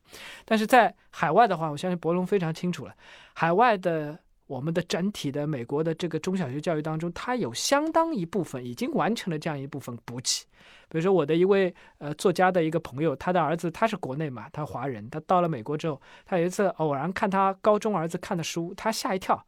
[0.45, 2.95] 但是在海外的话，我相信博龙非常清楚了，
[3.35, 4.19] 海外的。
[4.47, 10.45] 我们的整体的美国的这个中小学教育当中，它有相当一部分已经完成了这样一部分补给。
[10.89, 19.45] 比如说，我的一位呃作家的一个朋友，他的儿子他是国内嘛，他华人，他到了美国之后，他有一次偶然看他高中儿子看的书，他吓一跳，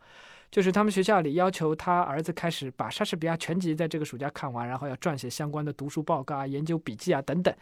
[0.51, 7.55] 就是他们学校里要求他儿子开始把莎士比亚全集在这个暑假看完，然后要撰写相关的读书报告啊、研究笔记啊等等。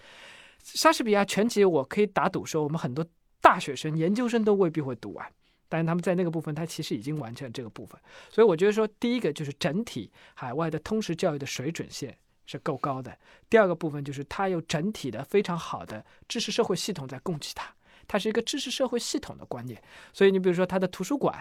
[0.63, 3.05] 莎士比亚全集我可以打赌说，我们很多
[3.43, 5.27] 大学生、研究生都未必会读完。
[5.69, 8.01] 但是他们在那个部分，他其实已经完成了这个部分，
[8.31, 13.11] 所以我觉得说，第一个就是整体海外的通识教育的水准线是够高的；
[13.51, 17.75] 第二个部分就是它有整体的非常好的知识社会系统在供给它，
[18.07, 19.83] 它是一个知识社会系统的观念。
[20.13, 21.37] 所以你比如说它的图书馆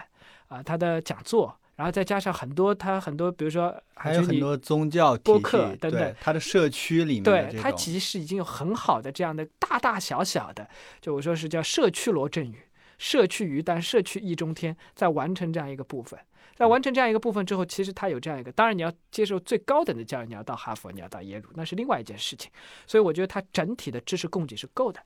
[0.48, 10.68] 啊，它的讲座，然后再加上很多它很多，比如说还有很多宗教播客等等，它的社区里面，对它其实已经有很好的这样的大大小小的，
[11.00, 12.65] 就我说是叫社区罗振宇。
[12.98, 16.18] 社区于丹，社区意中天，在完成这样一个部分，
[16.54, 22.50] 在完成这样一个部分之后，其实它有这样一个，当然你要接受最高等的教育，你要到哈佛，你要到耶鲁，那是另外一件事情。
[22.86, 25.00] 所以我觉得它整体的知识供给是够的，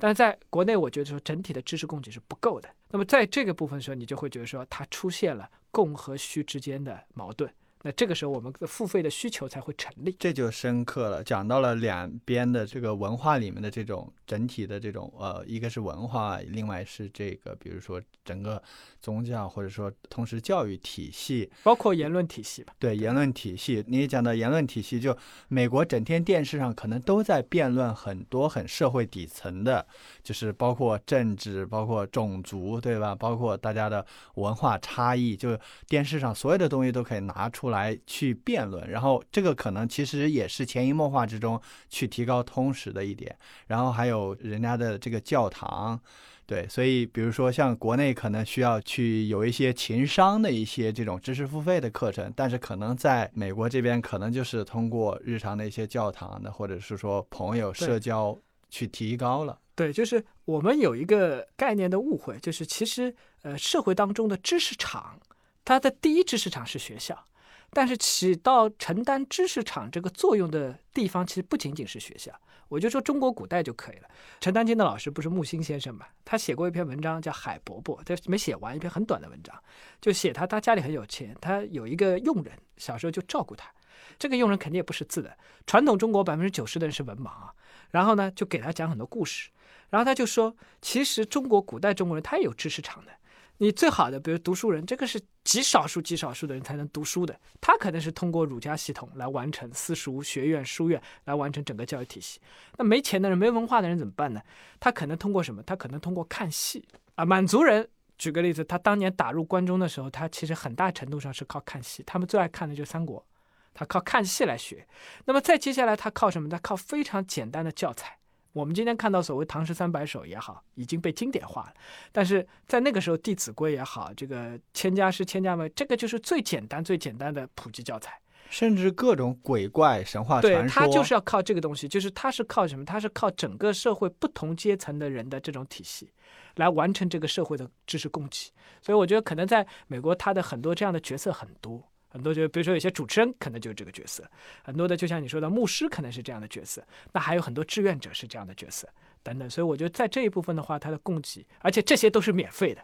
[0.00, 2.68] 但是在国内，我觉得说整体的知识供给是不够的。
[2.90, 7.50] 那么在这个部分的时候，你就会觉得说它出现了供和需之间的矛盾。
[7.82, 10.16] 那这个时候，我们的付费的需求才会成立。
[10.18, 18.62] 这就深刻了，讲到了两边的这个文化里面的这种整体的这种呃，一个是文化，另外是这个，比如说整个
[19.00, 22.74] 宗教或者说同时教育体系，包括言论体系吧。
[22.78, 25.16] 对言论体系，你也讲到言论体系，就
[25.48, 29.86] 美国整天电视上可能都在辩论很多很社会底层的，
[30.22, 33.14] 就是包括政治，包括种族，对吧？
[33.14, 37.68] 包括大家的文化差异，就电视上所有的东西都可以拿出。
[37.68, 41.60] 来去辩论，然后这个可能其实也是潜移默化之中
[41.90, 43.36] 去提高通识的一点，
[43.66, 46.00] 然后还有人家的这个教堂，
[46.46, 58.38] 对，所以比如说像国内可能需要去有一些情商的一些这种知识付费的课程，但是可能在美国这边可能就是通过日常的一些教堂的或者是说朋友社交
[58.70, 59.58] 去提高了。
[59.74, 65.20] 对，就是我们有一个概念的误会，就是其实呃社会当中的知识场，
[65.64, 67.24] 它的第一知识场是学校。
[67.70, 72.32] 但是起到承担知识场这个作用的地方，其实不仅仅是学校。
[72.68, 74.08] 我就说中国古代就可以了。
[74.40, 76.06] 陈丹青的老师不是木心先生嘛？
[76.24, 79.54] 他写过一篇文章叫《海伯伯》，他没写完一篇很短的文章，
[80.00, 83.70] 就写他他家里很有钱，他有一个佣人，小时候就照顾他。
[84.18, 87.52] 这个佣人肯定也不识字的，传统中国百分之九十的人是文盲啊。
[87.90, 89.50] 然后呢，就给他讲很多故事。
[89.90, 93.12] 然后他就说，其实中国古代中国人他也有知识场的。
[93.60, 97.38] 你最好的，比如读书人，这个是极少数、极少数的人才能读书的。
[97.60, 102.40] 他可能是通过儒家系统来完成私塾、学院、书院来完成整个教育体系。
[102.76, 104.40] 那没钱的人、没文化的人怎么办呢？
[104.78, 105.60] 他可能通过什么？
[105.64, 107.24] 他可能通过看戏啊。
[107.24, 112.04] 满族人，举个例子，他当年打入关中的时候，他其实很大程度上是靠看戏。
[112.06, 113.26] 他们最爱看的就是三国，
[113.74, 114.86] 他靠看戏来学。
[115.24, 116.48] 那么再接下来，他靠什么？
[116.48, 118.17] 他靠非常简单的教材。
[118.58, 121.74] 我们今天看到所谓《唐诗三百首》也好，已经被经典化了。
[122.10, 128.20] 但是在那个时候，《弟子规》也好，这个《千家诗》《千家文》，这个就是最简单、最简单的普及教材。
[128.50, 132.84] 甚至各种鬼怪神话传说，对，它就是要靠这个东西，就是它是靠什么？
[132.84, 136.10] 它是靠整个社会不同阶层的人的这种体系，
[136.56, 138.50] 来完成这个社会的知识供给。
[138.82, 141.86] 所以我觉得，可能在美国，它的很多这样的角色很多。
[142.10, 144.24] 很多就比如说有些主持人可能就是这个角色，
[144.64, 148.88] 很多的就像你说的牧师可能是这样的角色，那还有很多志愿者是这样的角色
[149.22, 149.48] 等等。
[149.48, 152.80] 所以我觉得在这一部分的话，它的供给，而且这些都是免费的，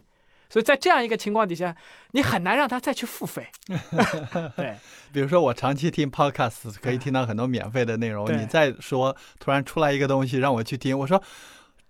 [0.50, 1.74] 所以在这样一个情况底下，
[2.10, 3.46] 你很难让他再去付费。
[4.56, 4.76] 对，
[5.10, 11.22] 比如说我长期听 podcast，可以听到很多免费的内容，你再说突然出来一个东西让我去听，我说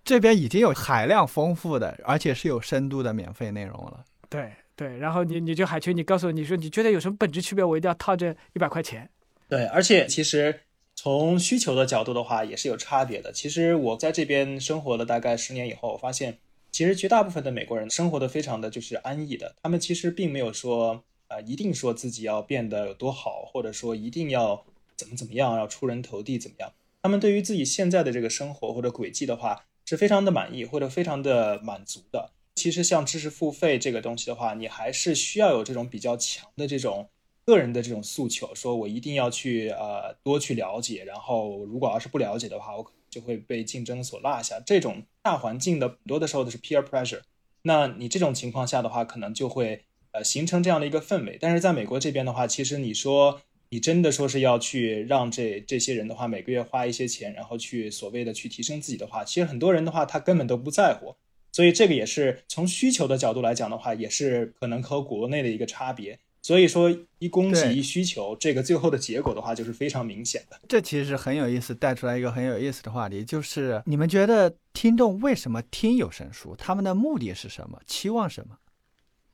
[0.05, 4.05] 这边已经有海量丰富的，而且是有深度的免费内容了。
[4.29, 4.53] 对。
[4.75, 7.63] 对，然后你你就海群，你告诉我，你说你觉得有什么本质区别？
[7.63, 9.09] 我一定要掏这一百块钱。
[9.47, 10.59] 对，而且其实
[10.95, 13.31] 从需求的角度的话，也是有差别的。
[13.31, 16.37] 其实我在这边生活了大概十年以后，我发现
[16.71, 19.55] 其实绝大部分的美国人生活的非常的就是安逸的。
[19.63, 24.65] 他们其实并没有说啊，一定说自己要变得有多好，或者说一定要
[24.97, 26.73] 怎么怎么样，要出人头地怎么样。
[27.01, 32.31] 他们对于自己现在的这个生活或者轨迹的话，是非常的满意或者非常的满足的。
[32.55, 37.07] 其实像知识付费这个东西的话，你还是需要有这种比较强的这种
[37.45, 44.59] 个人的这种诉求，说我一定要去呃多去了解，然后如果要是不了解的话，我可能就会被竞争所落下。
[44.65, 47.21] 这种大环境的很多的时候都是 peer pressure。
[47.63, 51.37] 那你这种情况下的话，可能就会呃形成这样的一个氛围。
[51.39, 61.15] 但是在美国这边的话，其实你说你真的说是要去让这这些人的话每个月花一些钱，然后去所谓的去提升自己的话，其实很多人的话他根本都不在乎。
[61.55, 66.19] 所以这个也是从需求的角度来讲的话，也是可能和国内的一个差别。
[66.41, 70.59] 所以说一供给一需求，这个最后的结果的话就是非常明显的。
[70.67, 76.53] 这其实很有意思，带出来一个很有意思的话题，就是你们觉得听众为什么听有声书？
[76.57, 77.79] 他们的目的是什么？
[77.87, 78.57] 期望什么？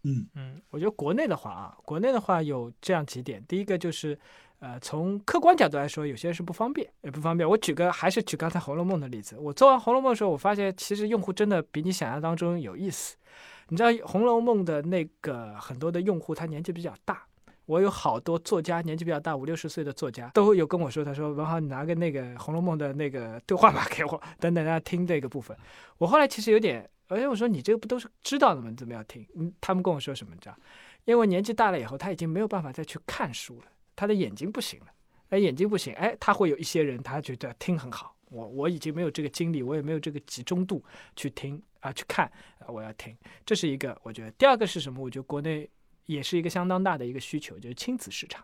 [0.04, 4.20] 嗯嗯，我觉得国内的话啊，国内的话有这样几点，第一个就是。
[4.62, 7.50] 呃，从客观角度来说，有些是不方便，也不方便。
[7.50, 9.36] 我举个，还是举刚才《红楼梦》的例子。
[9.40, 13.18] 我做完《红楼梦》的时候，我发现其实用户真的比你想象当中有意思。
[13.70, 17.24] 你知道，《红楼梦》的那个很多的用户，他年纪比较大。
[17.66, 25.58] 我有好多作家年纪比较大，五六十岁的作家都有跟我说，他说：“文豪，你拿个那个《红楼梦》的那个对话吧给我，等等，让他听这个部分。”
[25.98, 28.70] 我后来其实有点，而且我说：“你这个不都是知道的吗？
[28.70, 30.34] 你怎么要听？”嗯，他们跟我说什么？
[30.34, 30.56] 你知道？
[31.06, 33.71] 因为年纪大了以后，他已经没有办法再去看书了。
[33.96, 34.88] 他的眼睛不行了，
[35.30, 40.84] 哎，眼睛不行，哎，他会有一些人，他觉得听很好，我我已经没有这个精力，我也没有这个集中度
[41.16, 42.26] 去听啊，去看
[42.60, 43.16] 啊，我要听，
[43.46, 45.02] 这是一个，我觉得第二个是什么？
[45.04, 45.70] 我觉得国内
[46.06, 48.44] 也是一个相当大的一个需求，就是亲子市场，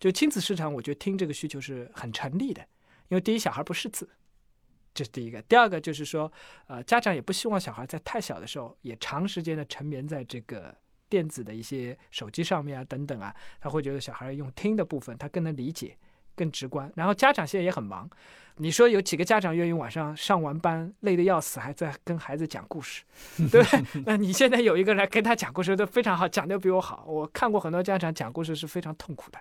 [0.00, 2.62] 就亲子市场，我觉得听这个需求是很成立的，
[3.08, 4.08] 因为第一小孩不识字，
[4.92, 6.30] 这是第一个，第二个就是说，
[6.66, 10.76] 呃，家长也不希望小孩在太小的时候也长时间的沉眠在这个。
[11.12, 15.94] 电子的一些手机上面啊，等等啊，他会觉得小孩用听的部分，他更能理解，
[16.34, 16.90] 更直观。
[16.96, 18.08] 然后家长现在也很忙，
[18.56, 23.02] 你说有几个家长愿意晚上上完班累得要死，还在跟孩子讲故事，
[23.50, 23.84] 对不对？
[24.06, 27.04] 那你现在有一个来跟他讲故事都非常好，讲的比我好。
[27.06, 29.38] 我看过很多家长讲故事是非常痛苦的，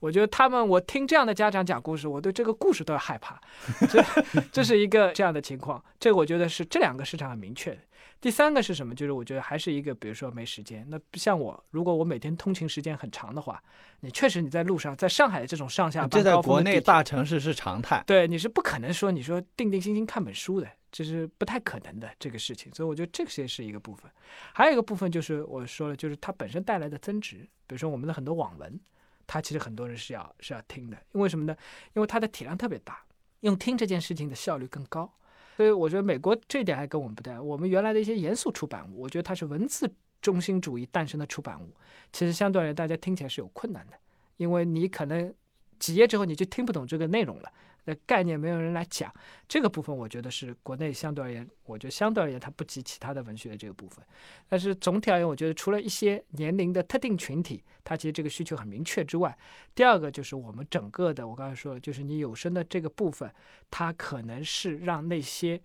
[0.00, 3.40] 我觉得他们我听这样的家长讲故事，我对这个故事都要害怕。
[3.88, 4.04] 这
[4.52, 7.78] 这是一个这样的情况，这个我觉得是这两个市场很明确。
[8.24, 8.94] 第三个是什么？
[8.94, 10.82] 就是我觉得还是一个，比如说没时间。
[10.88, 13.62] 那像我，如果我每天通勤时间很长的话，
[14.00, 18.02] 你确实你在路上，在上海这种上下班这在国内大城市是常态。
[18.06, 22.72] 对，你是不可能说你说定定心心看本书的，这是不太可能的这个事情。
[22.74, 24.10] 所以我觉得这些是一个部分。
[24.54, 27.46] 还有一个部分就是我说了，就是它本身带来的增值。
[27.66, 28.80] 比如说我们的很多网文，
[29.26, 31.54] 它其实很多人是要是要听的，因为什么呢？
[31.92, 33.04] 因为它的体量特别大，
[33.40, 35.12] 用听这件事情的效率更高。
[35.56, 37.38] 所以我觉得美国这点还跟我们不太。
[37.38, 39.88] 我们原来的一些严肃出版物，我觉得它是文字
[40.20, 41.68] 中心主义诞生的出版物，
[42.12, 43.96] 其实相对而言大家听起来是有困难的，
[44.36, 45.32] 因为你可能
[45.78, 47.52] 几页之后你就听不懂这个内容了。
[47.84, 49.12] 那概念没有人来讲，
[49.46, 54.04] 这个部分我觉得是国内相对而言，我觉得相对而言它不及其他的文学的这个部分。
[54.48, 59.36] 但是总体而言，我觉得除了一些年龄的特定群体，它其实这个需求很明确之外，
[59.74, 63.30] 第二个就是我们整个的，我刚才说了，就是你有声的这个部分，
[63.70, 65.60] 它可能是让那些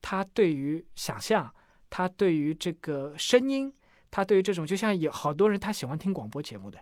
[0.00, 1.52] 他对于想象，
[1.90, 3.72] 他对于这个声音，
[4.10, 6.78] 他对于这种，就像有好多人他喜欢听广播节目的。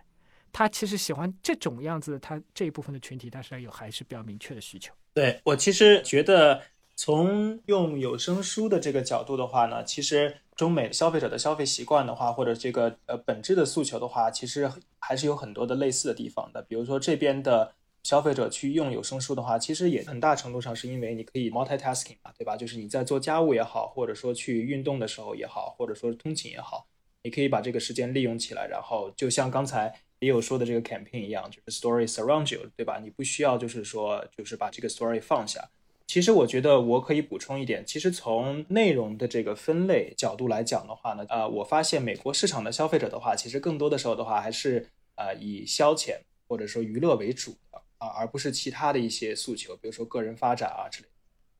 [0.53, 4.93] 他其实喜欢这种样子，他这一部分的群体，他是有还是比较明确的需求。
[5.15, 6.61] 对我其实觉得，
[6.95, 16.61] 从用有声书的这个角度的话呢，其实中美消费者的消费习惯的话，或者这个呃本质的诉求的话，其实还是有很多的类似的地方的。
[16.61, 17.73] 比如说这边的
[18.03, 22.55] 消费者去用有声书的话，其实也很大程度上是因为你可以 multitasking 嘛，对吧？
[22.55, 26.85] 就是你在做家务也好，或者说去运动的时候也好，或者说通勤也好，
[27.23, 29.91] 你可以把这个时间利用起来，然后就像刚才。
[30.23, 32.99] 也有说的这个 campaign 一样，就是 story surround you，对吧？
[32.99, 35.69] 你不需要就是说，就是把这个 story 放下。
[36.05, 46.17] 其实我觉得我可以补充一点，其实从内容的这个分类角度来讲的话呢，呃，我发现美国市场的消费者的话，其实更多的时候的话还是呃以消遣
[46.47, 51.07] 或者说娱乐为主的啊，而不是其他的一些诉求，比如说个人发展啊之类。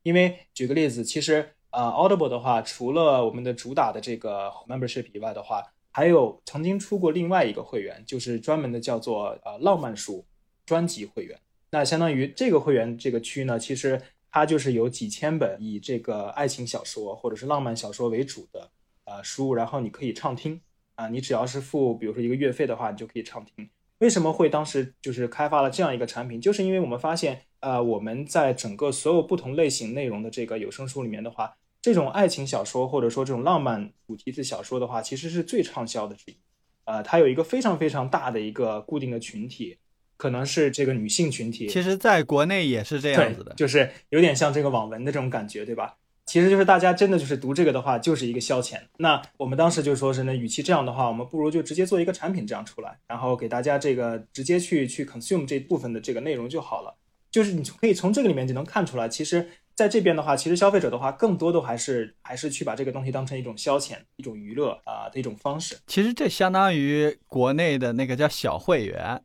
[0.04, 5.64] 因为举个例子，其实呃 Audible 的话，除了我们的主打的这个 membership 以外的话，
[5.96, 10.26] 还有曾经出过另外一个会员，就是专门的叫做呃浪漫书
[10.66, 11.40] 专辑会员。
[11.70, 18.72] 那相当于这个会员这个区呢，其实它就是有几千本以这个爱情小说或者是浪漫小说为主的
[19.06, 20.60] 呃书，然后你可以畅听
[20.96, 23.70] 啊，你只要是付比如说一个月费的话，你就可以畅听。
[24.00, 26.42] 为什么会当时就是开发了这样一个产品？
[26.42, 31.56] 就是因为我们发现呃我们在整个所有不同类型内容的这个有声书里面的话。
[31.84, 36.38] 这种爱情小说或者说这种浪漫主题的小说的话，其实是最畅销的之一。
[36.86, 39.78] 呃，它有一个非常非常大的一个固定的群体，
[40.16, 41.68] 可能是这个女性群体。
[41.68, 45.98] 其实，在国内也是这样子的，就是有点像这个网文的这种感觉，对吧？
[46.26, 48.80] 其实就是大家真的就是读这个的话，就是一个消遣。
[49.00, 56.96] 那我们当时就说是，那与其这样的话，我们不如就直接做一个产品这样出来，然后给大家这个直接去去 consume 这部分的这个内容就好了。
[57.30, 65.78] 就是你可以从这个里面就能看出来，其实在这边的话，其实消费者的话更多的还是还是去把这个东西当成一种消遣、一种娱乐啊的一种方式。
[65.88, 69.22] 其实这相当于国内的那个叫小会员，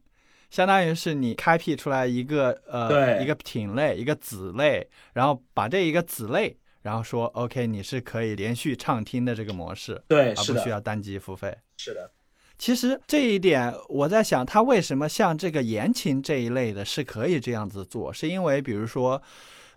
[0.51, 6.57] 相当于是你开辟出来一个呃一个品类、一个子类，然后把这一个子类。
[6.81, 11.55] 然后说，OK，你是可以连续畅听的这个模式，对，而不需要单机付费。
[11.77, 12.11] 是的，
[12.57, 19.21] 其实这一点我在想，它为什么像这个言情这一类的是可以这样子做，是因为比如说，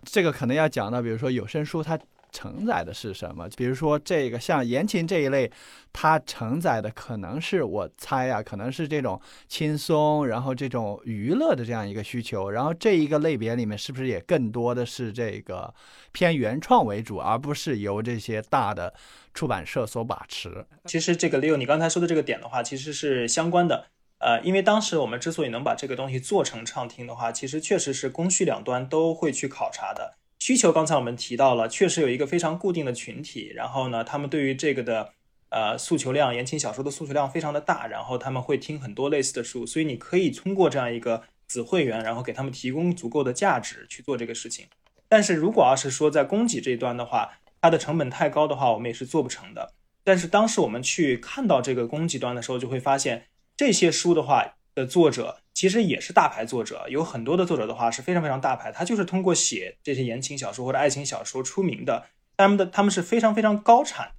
[0.04, 1.98] 这个可能要讲到，比如说有声书它。
[2.34, 3.46] 承载的是什么？
[3.58, 5.52] 比如说这个像言情这一类，
[5.92, 12.48] 它承载的可能是我猜啊，可能是这种轻松，然后这种娱乐的这样一个需求。
[12.48, 15.74] 然后这一个类别里面是不是也更多的是这个
[16.12, 18.94] 偏原创为主，而不是由这些大的
[19.34, 20.64] 出版社所把持？
[20.86, 23.84] 其实这个 Leo，你刚才说的这个点的话，其实是相关的。
[24.22, 30.14] 呃，因为当时我们之所以能把这个东西做成畅听的话，其实确实是供需两端都会去考察的。
[30.38, 35.10] 需求刚才我们提到了，确实有一个非常固定的群体，然后呢，他们对于这个的
[35.48, 44.66] 呃诉求量，言情小说的诉求量非常的大，然后他们会听很多类似的书，所以你可以通过这样一个子会员，然后给他们提供足够的价值去做这个事情。
[45.08, 49.72] 但是如果要是说在供给这一端的话，它的成本太高的话，我们也是做不成的。
[50.04, 53.26] 但是当时我们去看到这个供给端的时候，就会发现
[53.62, 55.38] 这些书的话的作者。
[55.54, 62.06] 其实也是大牌作者，有很多的作者的话是非常非常大牌，他就是通过写这些言情小说或者爱情小说出名的。
[62.36, 64.12] 他们的他们是非常非常高产，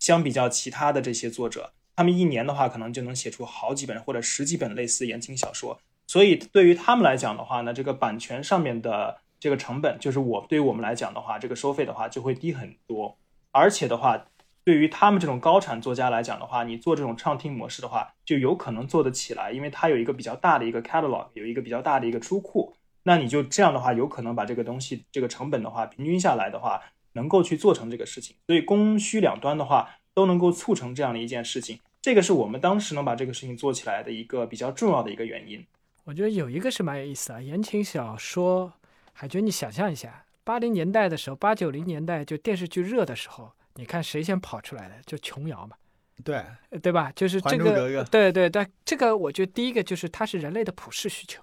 [0.00, 5.78] 相比较其他的这些作者，他们一年的话可能就能写出好几本或者十几本类似言情小说。
[6.08, 13.16] 所以对于他们来讲的话呢，这个版权上面的这个成本，就是我对于我们来讲的话，这个收费的话就会低很多，
[13.52, 14.26] 而且的话。
[14.68, 22.74] 对于他们这种高产作家来讲的话，你做这种畅听模式的话，就有可能做得起来，因为它有一个比较大的一个 catalog，有一个比较大的一个书库。
[23.04, 26.82] 那你就这样的话，有可能把这个东西这个成本的话平均下来的话，
[27.14, 28.36] 能够去做成这个事情。
[28.46, 35.64] 所以供需两端的话都能够促成这样的一件事情，这个是我们当时能把这个事情做起来的一个比较重要的一个原因。
[36.04, 38.74] 我觉得有一个是蛮有意思啊，言情小说，
[39.14, 43.52] 海军，你想象一下，八零年代的时候，八九零年代就电视剧热的时候。
[43.78, 44.96] 你看谁先跑出来的？
[45.06, 45.76] 就琼瑶嘛，
[46.24, 46.44] 对
[46.82, 47.12] 对吧？
[47.14, 51.40] 就是这个，对对对，这个我觉得第一个就是它是人类的普世需求，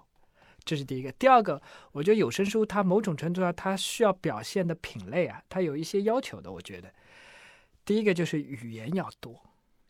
[0.66, 1.10] 这是第一个。
[1.14, 1.62] 第二个，
[1.94, 6.52] 我觉得有声书它某种程度上它需要表现的品类啊，它有一些要求的。
[6.52, 6.94] 我觉得
[7.86, 9.42] 第一个就是语言要多，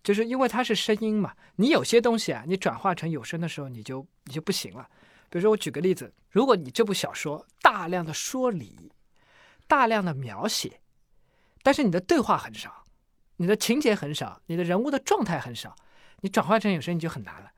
[0.04, 4.88] 就是因为它是声音嘛，你有些东西啊，你转化成有声的时候，你就你就不行了。
[5.32, 8.92] 比如说我举个例子，如果你这部小说大量的说理，
[9.66, 10.80] 大量的描写。
[11.66, 12.86] 但是你的对话很少，
[13.38, 15.76] 你的情节很少，你的人物的状态很少，
[16.22, 17.50] 你转换成有声你就很难了，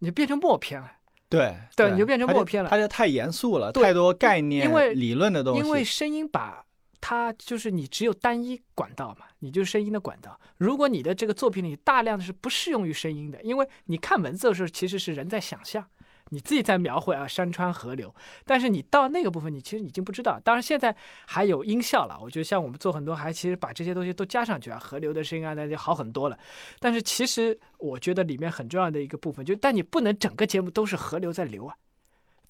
[0.00, 0.92] 你就变成默片了。
[1.30, 2.68] 对对，你就变成默片了。
[2.68, 5.60] 它就太严肃了，太多概念、因为理论的东西。
[5.60, 6.62] 因为声音把
[7.00, 10.38] 它就是你只有单一管道嘛，你就是声音的管道。
[10.58, 15.88] 如果你的这个作品里大量的是不适用于声音的，因为你看文字的时候其实是人在想象。
[16.30, 18.14] 你自己在描绘啊山川河流，
[18.44, 20.38] 但是你到那个部分，你其实已经不知道。
[20.44, 20.94] 当然现在
[21.26, 26.38] 还有音效了，我觉得像我们做很多，还其实把这些东西都加上去啊，河流的声音啊，那就好很多了。
[26.78, 31.74] 但是其实我觉得里面很重要的一个部分，就但你不能整个节目都是河流在流啊，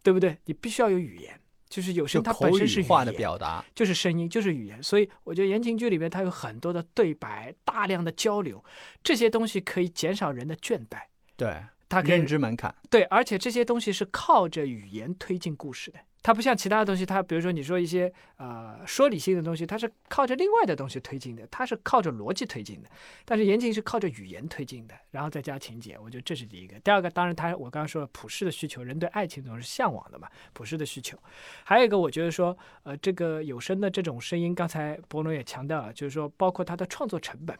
[0.02, 0.36] 对不对？
[0.46, 4.82] 你必须要有语言，就是有声它本身是语言的表达，就是声音，就是语言。
[4.82, 8.64] 所以我觉得言情剧里面它有很多的对白，大量的交流，
[9.04, 11.02] 这些东西可以减少人的倦怠。
[11.36, 11.62] 对。
[11.88, 15.98] 它认知门槛对，而且这些东西是靠着语言推进故事的。
[16.20, 22.90] 它不像其他的东西，它比如说你说一些呃说理性的东西，它是靠着另外的东西推进的，它是靠着逻辑推进的。
[23.24, 25.96] 但是言情是靠着语言推进的，然后再加情节。
[25.96, 26.78] 我觉得这是第一个。
[26.80, 31.16] 第二个，当然它我刚刚说了普世的需求，人对爱情总是向往的嘛，普世的需求。
[31.64, 37.56] 还有一个，我觉得说呃这个有声的这种声音，刚才博龙也强调了，就是说包括它的创作成本。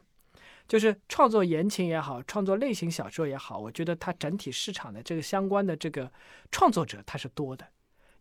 [0.69, 6.13] 就是创作言情也好，创作类型小说也好，我觉得它整体市场的这个相关的这个
[6.53, 7.67] 创作者它是多的，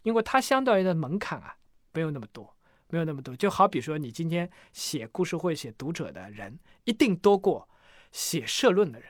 [0.03, 1.57] 因为它相对于的门槛啊
[1.91, 2.55] 没有那么多，
[2.87, 3.35] 没有那么多。
[3.35, 7.67] 就好比说你今天写故事会、写读者的人，一定多过
[8.13, 9.09] 写社论的人，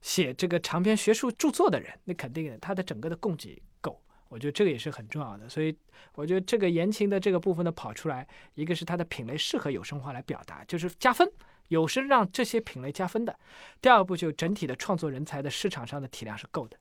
[0.00, 4.02] 写这个长篇学术著作的人，那肯定的他的整个的供给够。
[4.28, 5.46] 我觉得这个也是很重要的。
[5.46, 5.76] 所以
[6.14, 11.30] 我觉得这个言情的这个部分的跑出来，一个是它的品类适合有声化来表达，就是加分。
[11.68, 13.38] 有是让这些品类加分的，
[13.80, 16.76] 第二步就整体的创作人才的市场上的体量是够的。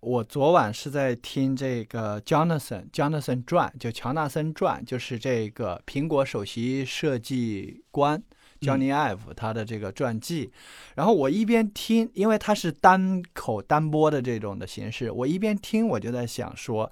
[0.00, 8.20] 我昨晚是在听这个 Jonathan Jonathan 传，就乔纳森传，就是这个苹果首席设计官。
[8.62, 10.52] Johnny Ive 他的这个传记，
[10.94, 16.90] 然后我一边听，因为他是单口单播的这种的形式，我一边听我就在想说，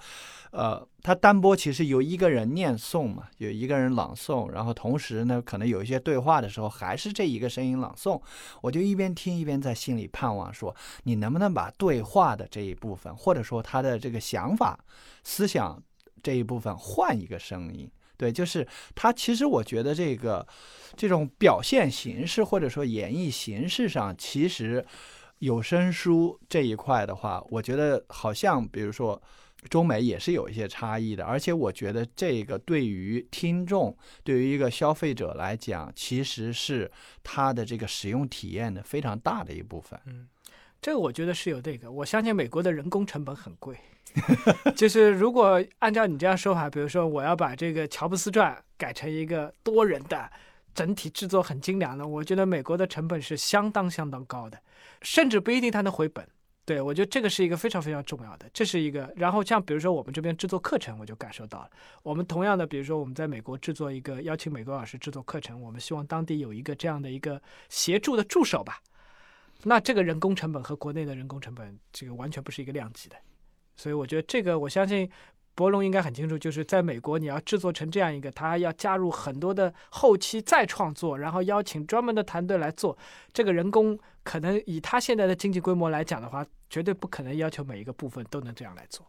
[0.50, 8.20] 呃，他单播其实由一个人念诵嘛，有一个人朗诵，然后同时呢，可能有一些对话的时候还是这一个声音朗诵，
[8.60, 14.78] 我就一边听一边在心里盼望说，你能不能把对话的这一部分，或者说他的这个想法、
[15.22, 15.80] 思想
[16.22, 17.88] 这一部分换一个声音。
[18.20, 19.10] 对，就是他。
[19.10, 20.46] 其实我觉得这个
[20.94, 24.84] 这种表现形式或者说演绎形式上，其实
[25.38, 29.20] 有声书这一块的话，我觉得好像比如说
[29.70, 31.24] 中美也是有一些差异的。
[31.24, 36.90] 而且我觉得这个对于听众、对于一个消费者来讲，其实是
[37.22, 39.98] 他的这个使用体验的非常大的一部分。
[40.04, 40.28] 嗯，
[40.82, 41.90] 这个我觉得是有这个。
[41.90, 43.78] 我相信美国的人工成本很贵。
[44.76, 50.30] 就是如果按照你这样说法，比如说我要把这个《乔布斯传》改成一个多人的，
[50.74, 54.58] 整体制作很精良的，我觉得美国的成本是相当相当高的，
[55.02, 56.26] 甚至不一定它能回本。
[56.66, 59.12] 对我觉得这个是一个非常非常重要的，这是一个。
[59.16, 61.70] 然后像比如说我们这边制作课程，我就感受到了，
[62.04, 68.80] 我们同样的，比如说我们在美国制作一个邀请美国老师制作课程，我们希望当地有一个这样的一个协助的助手吧，
[69.64, 73.16] 那这个人工成本和国内的人工成本，这个完全不是一个量级的。
[73.80, 75.10] 所以我觉得这个，我相信
[75.54, 82.98] 博龙应该很清楚，就是在美国你要制作成这样一个，他要加入很多的后期再创作，然后邀请专门的团队来做，
[83.32, 89.06] 这个人工可能以他现在的经济规模来讲的话，绝对不可能要求每一个部分都能这样来做。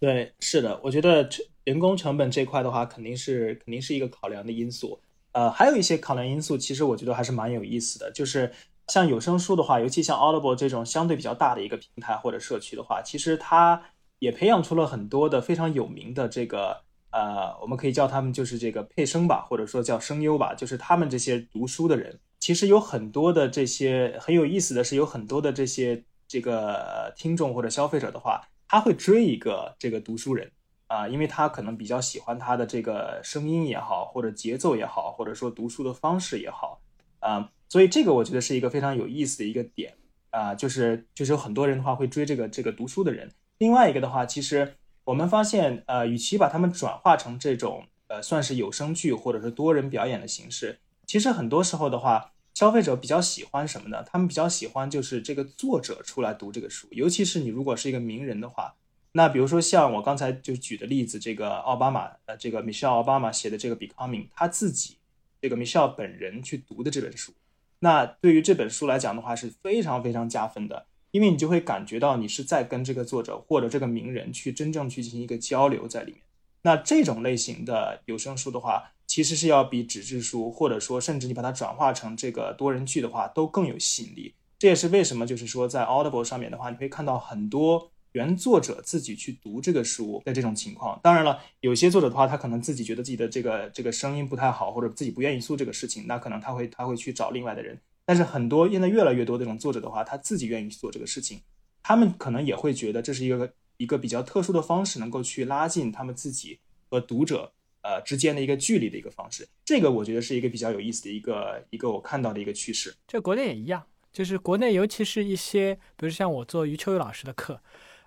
[0.00, 1.28] 对，是的，我觉得
[1.64, 4.98] 人工成本这块的话，肯定是肯定是一个考量的因素。
[5.32, 8.50] 呃，还有一些考量因素，其实我觉得还是蛮有意思的，就是。
[8.92, 13.82] 像有声书的话，尤其像 Audible 这种相对比较大的一个平台或者社区的话，其实它
[14.18, 30.52] 也培养出了很多的非常有名的这个呃，我们可以叫他们就是这个配声吧，或者说叫声优吧，就是他们这些读书的人，其实有很多的这些很有意思的是，有很多的这些这个听众或者消费者的话，他会追一个这个读书人
[30.88, 36.81] 啊，因为他可能比较喜欢他的这个声音也好，或者节奏也好，或者说读书的方式也好
[37.22, 37.50] 啊。
[37.70, 39.94] 所以这个我觉得是一个非常有意思的一个点
[40.28, 43.30] 啊，就是就是有很多人的话会追这个这个读书的人。
[43.56, 54.04] 另外一个的话，其实我们发现，呃，与其把他们转化成这种呃算是有声剧或者是多人表演的形式，其实很多时候的话，消费者比较喜欢什么呢？
[54.04, 58.74] 他们比较喜欢就是这个作者出来读这个书，尤其是你如果是一个名人的话，
[59.12, 64.98] 那比如说像我刚才就举的例子，这个奥巴马，呃，这个 Michelle 奥巴马写的这个《Becoming》，他自己
[65.42, 67.34] 这个 Michelle 本人去读的这本书。
[67.80, 76.22] 那对于这本书来讲的话是非常非常加分的，因为你就会感觉到你是在跟这个作者或者这个名人去真正去进行一个交流在里面。
[76.62, 84.32] 那这种类型的有声书的话，其实是要比纸质书或者说甚至你把它转化成这个多人剧的话都更有吸引力。
[84.60, 87.90] 这也是为什么就是说在 Audible 上面的话，你会看到很多。
[88.12, 97.78] 原作者自己去读这个书的这种情况，当然了，有些作者的话，他可能自己觉得自己的这个这个声音不太好，或者自己不愿意做这个事情，那可能他会他会去找另外的人。
[98.04, 101.40] 但是很多现在越来越多这种作者的话，他自己愿意去做这个事情，
[101.82, 106.58] 他们可能也会觉得这是一个一个比较特殊的方式，能够去拉近他们自己
[106.90, 107.50] 和读者
[107.80, 109.48] 呃之间的一个距离的一个方式。
[109.64, 112.94] 这个我觉得是一个比较有意思的一个一个我看到的一个趋势。
[113.06, 117.62] 这国内也一样，就是国内尤其是一些，比如像我做余秋雨老师的课。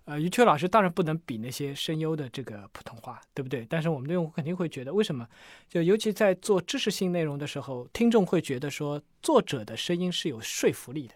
[0.06, 3.66] 呃，余秋老师当然不能比那些声优的这个普通话，对不对？
[3.68, 5.28] 但是我们的用户肯定会觉得，为什么？
[5.68, 11.16] 就尤其在做知识性内容的时候，听众会觉得说，作者的声音是有说服力的，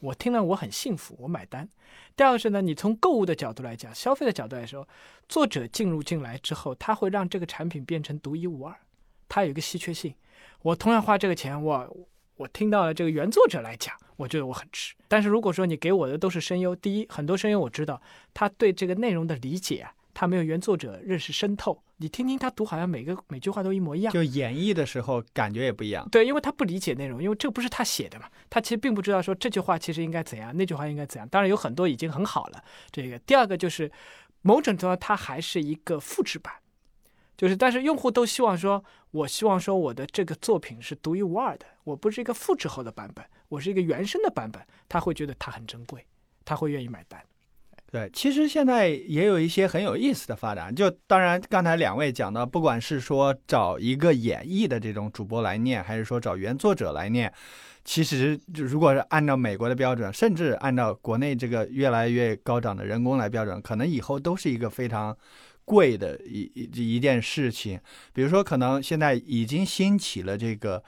[0.00, 1.66] 我听了我很幸福，我买单。
[2.16, 4.86] 第二个是呢，你从购物的角度来讲，消费的角度来说，
[5.26, 8.76] 作者进入进来之后，他会让这个产品变成独一无二，
[9.26, 10.14] 它有一个稀缺性。
[10.60, 11.96] 我同样花这个钱，我。
[12.38, 14.94] 我听到了这个原作者来讲，我觉得我很值。
[15.08, 18.00] 但是如果说你给我的都是声优，第一，很多声优我知道
[18.32, 21.82] 他对这个内容的理解啊，他没有原作者认识深透。
[21.96, 24.12] 你听听他读，好像每个每句话都一模一样。
[24.12, 26.08] 就演绎的时候感觉也不一样。
[26.10, 31.28] 对，因为他不理解内容，因为这不是他写的嘛，他其实并不知道说这句话其实应该怎样，那句话应该怎样。
[31.28, 32.62] 当然有很多已经很好了。
[32.92, 33.90] 这个第二个就是
[34.42, 36.52] 某种程度它还是一个复制版。
[37.38, 46.04] 就是，但是用户都希望说，我希望说我的这个作品是独一无二的，我不是一个复制后的版本，我是一个原生的版本，他会觉得它很珍贵，
[46.44, 47.22] 他会愿意买单。
[47.92, 50.74] 对，其实现在也有一些很有意思的发展。
[50.74, 57.32] 就当然，刚才两位讲到，不管是说找一个演绎的这种主播来念，还是说找原作者来念，
[57.84, 65.16] 其实如果是按照美国的标准，甚至按照国内这个越来越高涨的人工来标准，可能以后都是一个非常
[65.68, 67.78] 贵的一一一件事情。
[68.14, 70.82] 比如说，可能现在已经兴起了这个。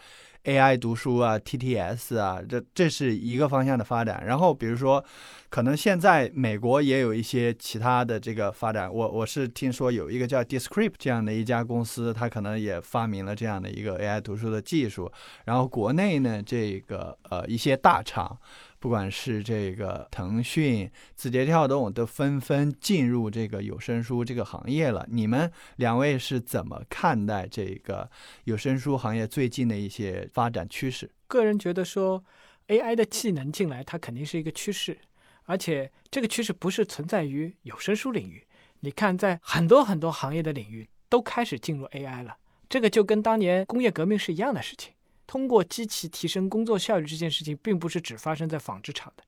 [0.45, 4.25] AI 读书啊，TTS 啊，这这是一个方向的发展。
[4.25, 5.05] 然后比如说，
[5.51, 8.91] 可能现在美国也有一些其他的这个发展。
[8.91, 15.13] 我我是听说有一个叫 Descript 这样的一家公司，它可能也发明了这样的一个 AI 读书的技术。
[15.45, 18.39] 然后国内呢，这个呃一些大厂。
[18.81, 25.07] 不管是这个腾讯、字节跳动，都纷纷进入这个有声书这个行业了。
[25.11, 28.11] 你们两位是怎么看待这个
[28.45, 31.11] 有声书行业最近的一些发展趋势？
[31.29, 32.25] 个人觉得说
[32.69, 34.99] ，AI 的技能进来，它肯定是一个趋势，
[35.45, 38.47] 而且这个趋势不是存在于有声书领域。
[38.81, 44.95] 你看，在很多很多行业的领域都开始进入 AI 了，这个就跟当年工业革命是一样的事情。
[45.31, 49.23] 通过机器提升工作效率这件事情，并不是只发生在纺织厂的，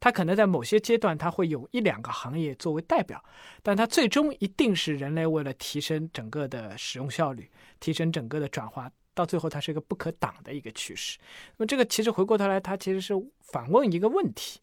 [0.00, 3.22] 它可能在某些阶段，它会有一两个行业作为代表，
[3.62, 11.16] 但它最终一定是人类为了提升整个的使用效率，提升整个的转化，到最后它是一个不可挡的一个趋势。
[11.56, 14.58] 那么这个其实回过头来，它其实是反问一个问题，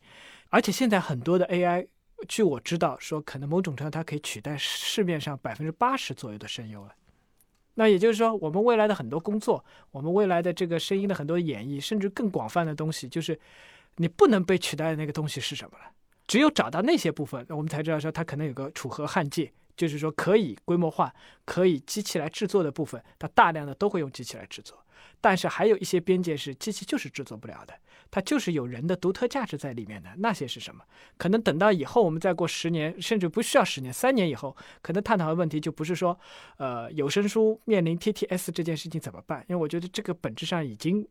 [0.49, 1.87] 而且现在很多的 AI，
[2.27, 6.93] 据我知道说，可能某种程度它可以取代市面上百分之八十左右的声优了。
[7.75, 13.39] 那也就是说，我们未来的很多工作，我们未来的这个声音的很多演绎，甚至更广泛的东西，就是
[13.97, 15.85] 你不能被取代的那个东西是什么了？
[16.27, 21.13] 只有找到那些部分，我们才知道说它可能有个楚河汉界，就是说可以规模化、
[21.45, 24.77] 可以机器来制作的部分，它大量的都会用机器来制作。
[25.21, 27.73] 但是还有一些边界是机器就是制作不了的。
[28.11, 30.83] 它就是有人的独特价值在里面的，那些是什么？
[31.17, 36.17] 可能等到以后，我们再过十年，甚至不需要十年，三年以后，可能探讨的问题就不是说，
[36.57, 39.45] 呃，有声书面临 TTS 这件事情怎么办？
[39.49, 41.07] 因为我觉得这个本质上已经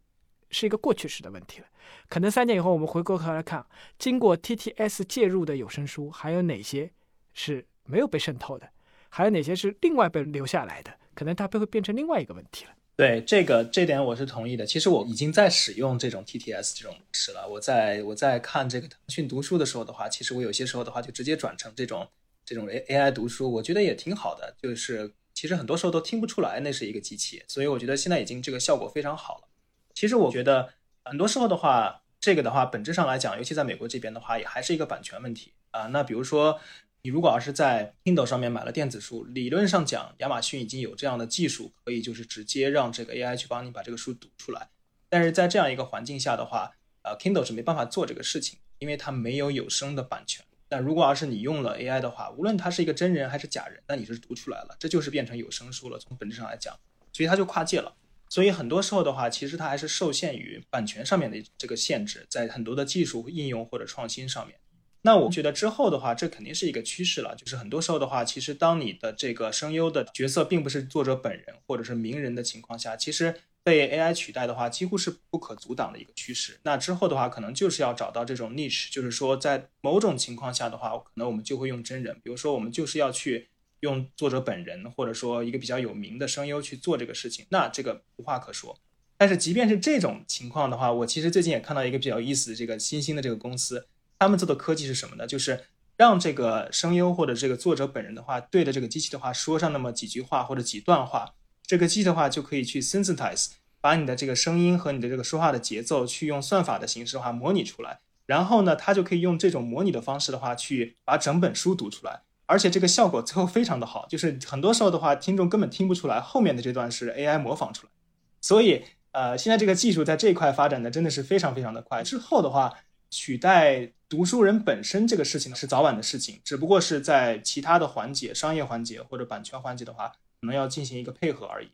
[0.51, 1.67] 是一个过去式的问题了。
[2.09, 3.67] 可能三年以后，我们回过头来看，
[3.99, 6.91] 经过 TTS 介入的有声书，还有哪些
[7.33, 8.69] 是没有被渗透的？
[9.11, 10.93] 还有哪些是另外被留下来的？
[11.15, 12.73] 可能它会变成另外一个问题了。
[12.97, 14.65] 对这个这点我是同意的。
[14.65, 17.49] 其实我已经在使用这种 TTS 这种模式了。
[17.49, 22.09] 我在我在看这个腾讯读书的时候的话，其实我有些时候的话就直接转成这种
[22.45, 24.55] 这种 A AI 读书，我觉得也挺好的。
[24.63, 29.49] 就是其实很多时候都听不出来那是一个机器，所以我觉得现在已经这个效果非常好了。
[29.93, 30.75] 其实我觉得
[31.05, 35.87] 很多时候的话，这个的话本质上来讲，尤其在美国这边的话，也还是一个版权问题啊。
[35.87, 36.61] 那比如说。
[37.07, 44.71] 你如果要是在 Kindle 上面买了电子书，理论上讲，亚马逊已经有这样的技术，可以就是直接让这个 AI 去帮你把这个书读出来。
[45.11, 50.43] 但是在这样一个环境下的话，呃，Kindle 是没办法做这个事情，因为它没有有声的版权。
[50.67, 55.99] 但如果要是你用了 AI 的话，无论它是一个真人还是假人，那你是读出来了，这就是变成有声书了。
[55.99, 56.75] 从本质上来讲，
[57.13, 57.95] 所以它就跨界了。
[58.31, 64.59] 所以很多时候的话，其实它还是受限于版权上面的这个限制，在很多的技术应用或者创新上面。
[65.07, 67.35] 那我觉得之后的话，这肯定是一个趋势了。
[67.37, 76.59] 就是很多时候的话，其实当你的这个声优的角色并不是作者本人或者是名人的情况下，其实被 AI 取代的话，几乎是不可阻挡的一个趋势。
[76.63, 83.49] 那之后的话，可能就是要找到这种 niche，就是说在某种情况下的话，可能我们就会用真人，比如说我们就是要去
[83.81, 88.75] 用作者本人，或者说一个比较有名的声优去做这个事情，那这个无话可说。
[89.19, 93.87] 但是即便是这种情况的话，我其实最近也看到一个比较有意思的这个新兴的这个公司。
[94.19, 95.27] 他们做的科技是什么呢？
[95.27, 95.65] 就是
[95.97, 101.35] 让这个声优或者这个作者本人的话，对着这个机器的话说上那么几句话或者几段话，
[101.67, 103.51] 这个机器的话就可以去 synthesize，
[103.81, 117.93] 把你的这个声音和你的这个说话的节奏去用算法的形式的话模拟出来，然后呢，它就可以用这种模拟的方式的话去把整本书读出来，而且这个效果最后非常的好，就是很多时候的话，听众根本听不出来后面的这段是 AI 模仿出来，
[118.41, 122.73] 所以呃，现在这个技术在这一块发展的真的是非常非常的快，之后的话。
[123.11, 130.07] 取代读书人本身这个事情是早晚的事情，只不过是在其他的环节、商业环节或者版权环节的话，
[130.41, 131.67] 可能要进行一个配合而已。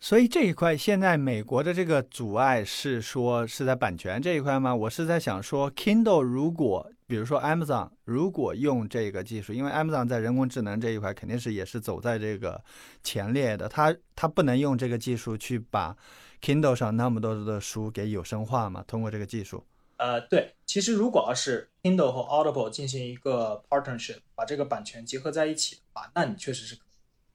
[0.00, 4.74] 所以这一块现在美国的这个阻碍是说是在版权这一块吗？
[4.74, 12.60] 我是在想说，Kindle 如果比如说 Amazon 如果用这个技术，因为 Amazon 在人工智能这一块肯定是也是走在这个
[13.04, 15.96] 前列的，它它不能用这个技术去把
[16.42, 18.82] Kindle 上那么多的书给有声化嘛？
[18.84, 19.64] 通过这个技术。
[20.04, 26.78] 呃，对，其实如果要是 Kindle 和 Audible 进行一个 partnership，把这个版权结合在一起的话，那你确实是。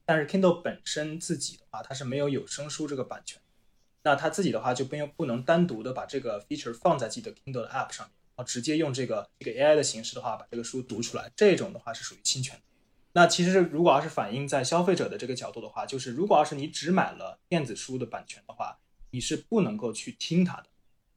[0.05, 3.41] 但是 Kindle 本身自己的话，它是没有有声书这个版权，
[4.03, 12.61] 那它自己的话就不用不能单独的把这个 feature 放在自己的 Kindle 的 app 上面，然后直接用这个这个 AI 的形式的话把这个书读出来，这种的话是属于侵权。
[13.13, 18.77] 那其实如果要是反映在消费者的这个角度的话，就是如果要是你只买了电子书的版权的话，
[19.09, 20.68] 你是不能够去听它的，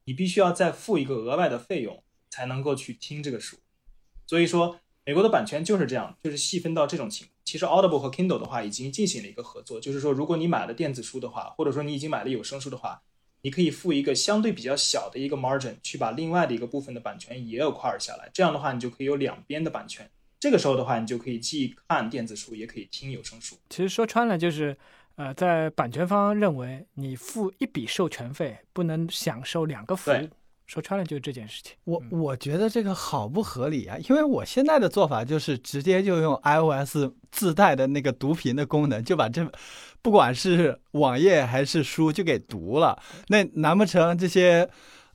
[0.04, 3.58] 你必须要再付一个额外的费用才能够去听这个书。
[4.26, 7.32] 所以说，美国的版权就是这样，就是细分到这种情况。
[7.44, 13.02] 其实 Audible 和 Kindle 的话已经进行了一个合作，就是说，如果你买了电子书的话，或者说你已经买了有声书的话，
[13.42, 18.30] 你可以付一个相对比较小的一个 margin 去把另外的一个部分的版权也有跨下来。
[18.32, 20.08] 这样的话，你就可以有两边的版权。
[20.38, 23.56] 这个时候的话，你就可以既看电子书，也可以听有声书。
[23.68, 24.76] 其实说穿了就是，
[25.16, 30.28] 呃，在版权方认为你付一笔授权费，不能享受两个服务。
[30.64, 33.98] 说穿了就是这件事情，我我觉得这个好不合理啊！
[34.08, 36.96] 因为我现在的做法就是直接就用 iOS
[37.30, 39.46] 自带的那个读屏的功能，就把这
[40.00, 42.98] 不管是网页还是书就给读了。
[43.26, 44.66] 那难不成这些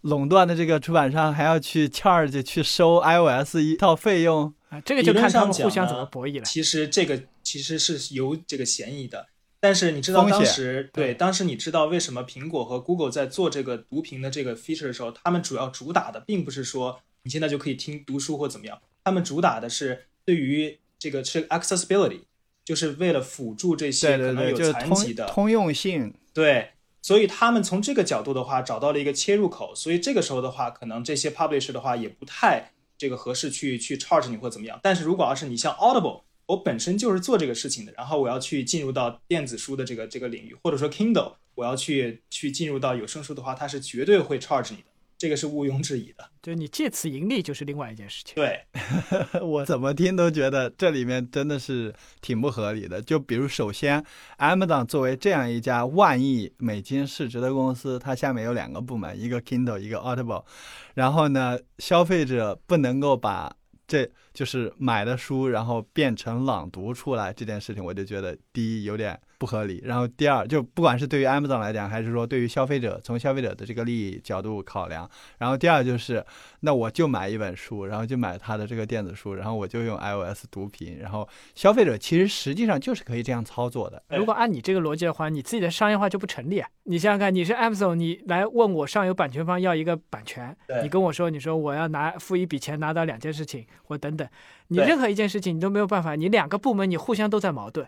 [0.01, 4.79] 垄断的这个出版商还要去 charge 去收 iOS 一套费用啊？
[4.81, 6.45] 这个就看他们互相怎么博弈了。
[6.45, 9.25] 其实这个其实是有这个嫌疑的。
[9.59, 22.21] 但是你知道当时对当时你知道为什么苹果和 Google 在做这个读屏的这个 feature 的时候，他们主要主打的并不是说你现在就可以听读书或怎么样，他们主打的是对于这个是 accessibility，
[22.63, 26.13] 就是为了辅助这些可能有残疾的通用性。
[26.33, 34.79] 对，所以他们从这个角度的话找到了一个切入口，所以这个时候的话，可能这些 publisher 的话也不太这个合适去去 charge 你或怎么样。
[34.83, 36.26] 但是如果要是你像 Audible。
[36.47, 44.85] 我本身就是做这个事情的，然后我要去进入到电子书的这个这个领域，或者说 Kindle，我要去去进入到有声书的话，它是绝对会 charge 你的，
[45.17, 46.29] 这个是毋庸置疑的。
[46.41, 48.33] 就你借此盈利，就是另外一件事情。
[48.35, 48.61] 对，
[49.43, 53.01] 我怎么听都觉得这里面真的是挺不合理的。
[53.01, 54.01] 就比如，首先
[54.37, 60.45] ，Amazon 作为这样一家万亿美金市值的公司，它下面有两个部门，一个 Kindle，一个 Audible，
[60.93, 63.53] 然后呢，消费者不能够把
[63.87, 64.07] 这。
[64.33, 69.19] 就是买的书，然后变成朗读出来这件事情，我就觉得第一有点。
[69.37, 69.81] 不合理。
[69.85, 75.09] 然后第二，就不管是对于 Amazon 来讲，还是说对于消费者，从消费者的这个利益角度考量。
[75.37, 76.25] 然后第二就是，
[76.61, 80.97] 那我就买一本书，然后就买它的这个电子书，然后我就用 iOS 读屏。
[80.99, 84.01] 然后消费者其实实际上就是可以这样操作的。
[84.09, 86.69] 如果按你这个逻辑的话，你自己的商业化就不成立啊！
[86.83, 94.27] 你想想看，你是 Amazon，你来问我上游版权方要一个版权，你跟我说，你说我要拿付一笔钱拿到两件事情，或等等，
[94.69, 97.87] 你任何一件事情你都没有办法，你两个部门你互相都在矛盾。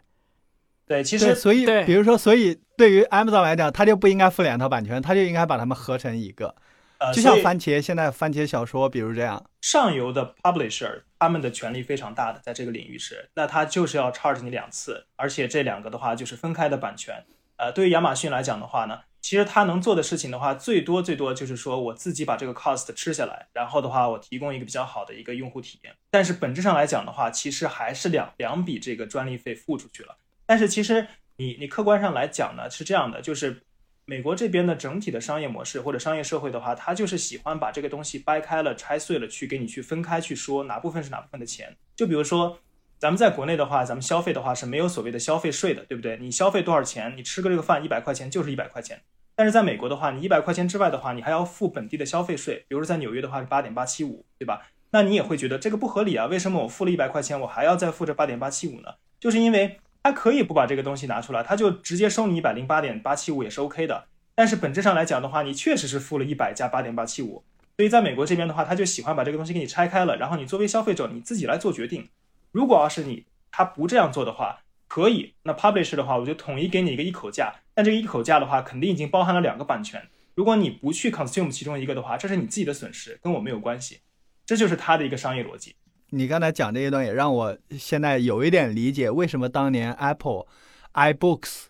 [0.90, 6.56] 对，其实所以，比如说，所以对于 Amazon 来讲，他就不应该付两套版权，他就应该把它们合成一个。
[6.98, 17.24] 呃，就像番茄现在番茄小说，比如这样，上游的 publisher 他们的权利非常大的，在这个领域是，那他就是要 charge 你两次，而且这两个的话就是分开的版权。
[17.58, 25.94] 呃，对于亚马逊来讲的话呢，其实他能做的事情的话，最多最多就是说我自己把这个 cost 吃下来，然后的话我提供一个比较好的一个用户体验。
[26.10, 30.18] 但是本质上来讲的话，其实还是两两笔这个专利费付出去了。
[30.50, 31.06] 但是其实
[31.38, 33.62] 你你客观上来讲呢，是这样的，就是
[34.06, 41.78] 美国这边的整体的商业模式或者商业社会的话，它就是喜欢把这个东西掰开了、拆碎了去给你去分开去说哪部分是哪部分的钱。
[41.96, 42.58] 就比如说
[42.98, 46.18] 咱们在国内的话，咱们消费的话是没有所谓的消费税的，对不对？
[46.18, 49.00] 你消费多少钱，你吃个这个饭一百块钱就是一百块钱。
[49.36, 54.68] 但是在美国的话，你一百块钱之外的话，你还要付本地的消费税，比如说在纽约的话是八点八七五，对吧？
[54.90, 56.26] 那你也会觉得这个不合理啊？
[56.26, 58.96] 为什么我付了一百块钱，我还要再付这八点八七五呢？
[59.20, 59.80] 就是因为。
[60.02, 64.06] 他可以不把这个东西拿出来，他就直接收你一百零八点八七五也是 OK 的。
[64.34, 67.44] 但是本质上来讲的话，你确实是付了一百加八点八七五。
[67.76, 72.10] 所以在美国这边的话，他就喜欢把这个东西给你拆开了，然后你作为消费者你自己来做决定。
[72.52, 77.54] 如果要是你他不这样做的话，可以，那 publish 的话我就统一给你一个一口价。
[77.74, 80.08] 但这个一口价的话，肯定已经包含了两个版权。
[80.36, 84.00] 如果你不去 consume 其中一个的话，这是你自己的损失，跟我没有关系。
[84.46, 85.76] 这就是他的一个商业逻辑。
[86.12, 90.46] 你刚才讲这一段也让我现在有一点理解，为什么当年 Apple
[90.94, 91.66] iBooks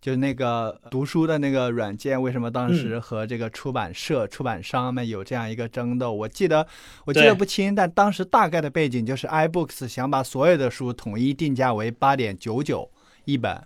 [0.00, 6.12] 就是那个读书的那个软件，为什么当时和这个出版社、出版商们有这样一个争斗？
[6.12, 6.66] 我记得
[7.06, 12.90] 我记得不清，但当时大概的背景就是 iBooks 想把所有的书统一定价为八点九九
[13.24, 13.62] 一本。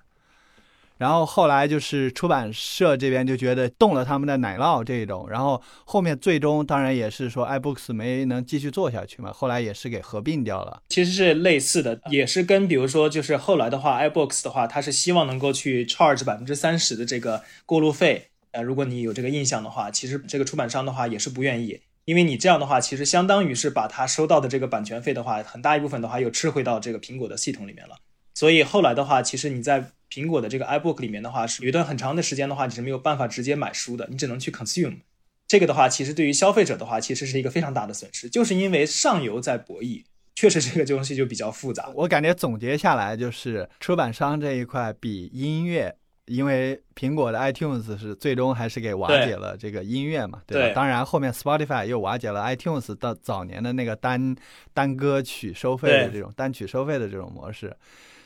[0.99, 10.83] 然后后来就是出版社这边就觉得动了他们的奶酪这一种，然后后面最终当然也是说 iBooks 没能继续做下去嘛，后来也是给合并掉了。
[10.89, 18.29] 其实是类似的，也是跟比如说就是后来的话，iBooks 的话，它是希望能够去 charge 百分之三十的这个过路费。
[18.51, 27.97] 呃，如果你有这个印象的话，其实这个出版商的话也是不愿意，因为你这样的话，其实相当于是把他收到的这个版权费的话，很大一部分的话又吃回到这个苹果的系统里面了。
[28.35, 34.99] 所以后来的话，其实你在苹果的这个 iBook 里面的话，是有一段很长的时间的话，你是没有办法直接买书的，你只能去 consume。
[35.47, 40.05] 这个的话，其实对于消费者的话，其实是一个非常大的损失，就是因为上游在博弈，
[40.35, 41.91] 确实这个东西就比较复杂。
[41.95, 45.97] 我感觉总结下来就是出版商这一块比音乐。
[46.27, 50.75] 因为苹果的 iTunes 是最终还是给瓦解了这个音乐嘛，对吧？
[50.75, 54.37] 当然后面 Spotify 又瓦解了 iTunes 到早年的那个单
[54.75, 57.75] 单歌曲收费的这种单曲收费的这种模式，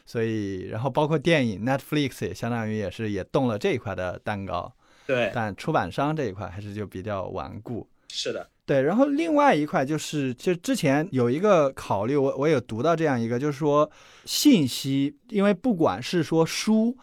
[0.05, 4.73] 所以然后包括电影 Netflix 也相当于也是也动了这一块的蛋糕，
[5.07, 5.31] 对。
[5.35, 7.89] 但出版商这一块还是就比较顽固。
[8.09, 8.83] 是的，对。
[8.83, 13.91] 然后另外一块就是，就之前有一个考虑，我我有读到这样一个，就是说
[14.25, 16.97] 信息，因为不管是说书。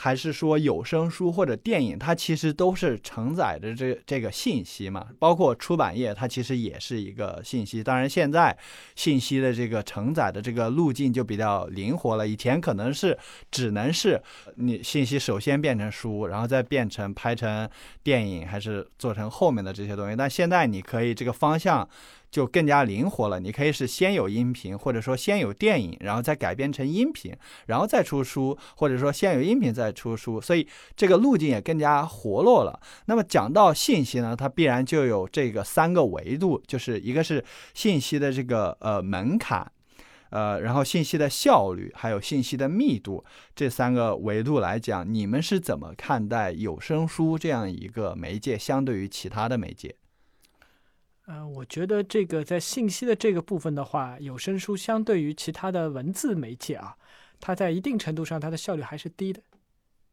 [0.00, 5.08] 还是说有声书或者电影，它其实都是承载着这这个信息嘛。
[5.18, 7.82] 包括出版业，它其实也是一个信息。
[7.82, 8.56] 当然，现在
[8.94, 12.28] 信息的这个承载的这个路径就比较灵活了。
[12.28, 13.18] 以前可能是
[13.50, 14.22] 只能是
[14.54, 17.68] 你信息首先变成书，然后再变成拍成
[18.04, 20.14] 电影，还是做成后面的这些东西。
[20.14, 21.88] 但现在你可以这个方向。
[22.30, 23.40] 就更加灵活了。
[23.40, 27.34] 你可以是先有音频，或者说先有电影，然后再改编成音频，
[27.66, 30.40] 然后再出书，或者说先有音频再出书。
[30.40, 30.66] 所以
[30.96, 32.80] 这个路径也更加活络了。
[33.06, 39.70] 那么讲到信息呢，它必然就有这个三个维度，就是一个是信息的这个呃门槛，
[40.30, 43.24] 呃，然后信息的效率，还有信息的密度
[43.54, 49.94] 这三个维度来讲，你们是怎么看待有声书这样一个媒介相对于其他的媒介？
[51.28, 56.96] 呃，我觉得这个在信息的这个部分的话，有声书相对于其他的文字媒介啊，
[57.38, 59.42] 它在一定程度上它的效率还是低的，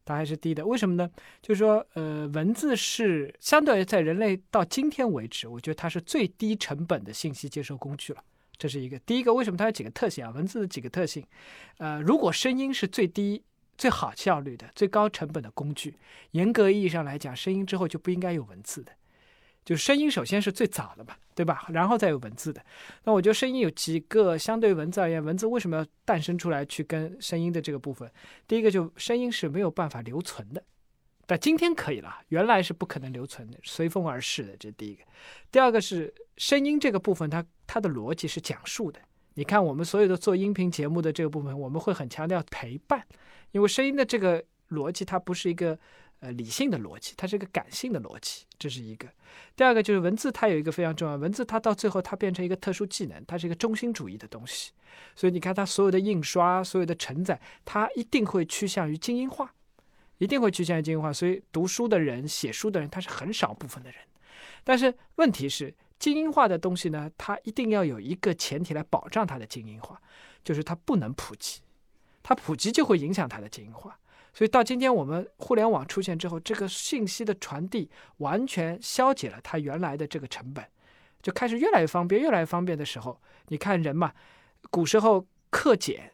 [0.03, 0.65] 它还是低的。
[0.65, 1.09] 为什么呢？
[1.41, 8.21] 就是说，呃，文字是相对于在人类到今天为止，我觉得它是最低成本的信息接收工具了。
[8.57, 9.33] 这是一个第一个。
[9.33, 10.31] 为什么它有几个特性啊？
[10.31, 11.25] 文字的几个特性，
[11.77, 13.41] 呃，如果声音是最低、
[13.77, 15.95] 最好效率的、最高成本的工具，
[16.31, 18.91] 严格意义上来讲，声音之后就不应该有文字的。
[19.65, 21.65] 就声音首先是最早的嘛，对吧？
[21.69, 22.63] 然后再有文字的。
[23.03, 28.07] 那我觉得声音有几个相对文字而言，文字为什么要诞生出来去跟声音的这个部分？
[28.47, 30.63] 第一个就声音是没有办法留存的，
[31.25, 34.55] 但今天可以了，原来是不可能留存的，随风而逝的。
[34.57, 35.03] 这是第一个。
[35.51, 38.99] 第二个是声音这个部分，它它的逻辑是讲述的。
[39.33, 43.03] 你看我们所有的做音频节目的这个部分，我们会很强调陪伴，
[43.51, 45.79] 因为声音的这个逻辑它不是一个。
[46.21, 49.07] 呃，理性的逻辑，它是一个感性的逻辑，这是一个。
[49.55, 54.71] 第二个就是文字，它有一个非常重要，文字它到最后它变成一个特殊技能，它是一个中心主义的东西。
[55.15, 59.53] 所以你看，它所有的印刷、所有的承载，它一定会趋向于精英化，
[60.17, 61.11] 一定会趋向于精英化。
[61.11, 63.99] 所以读书的人、写书的人，他是很少部分的人。
[64.63, 70.01] 但是问题是，精英化的东西呢，它一定要有一个前提来保障它的精英化，
[70.43, 71.61] 就是它不能普及，
[72.23, 73.99] 它普及就会影响它的精英化。
[74.35, 80.65] 所以到今天，我们互联网出现之后，这个信息的传递完全消解了它原来的这个成本，
[81.21, 84.11] 就开始越来越方便，越来越方便的时候，你看人嘛，
[84.69, 86.11] 古时候刻简、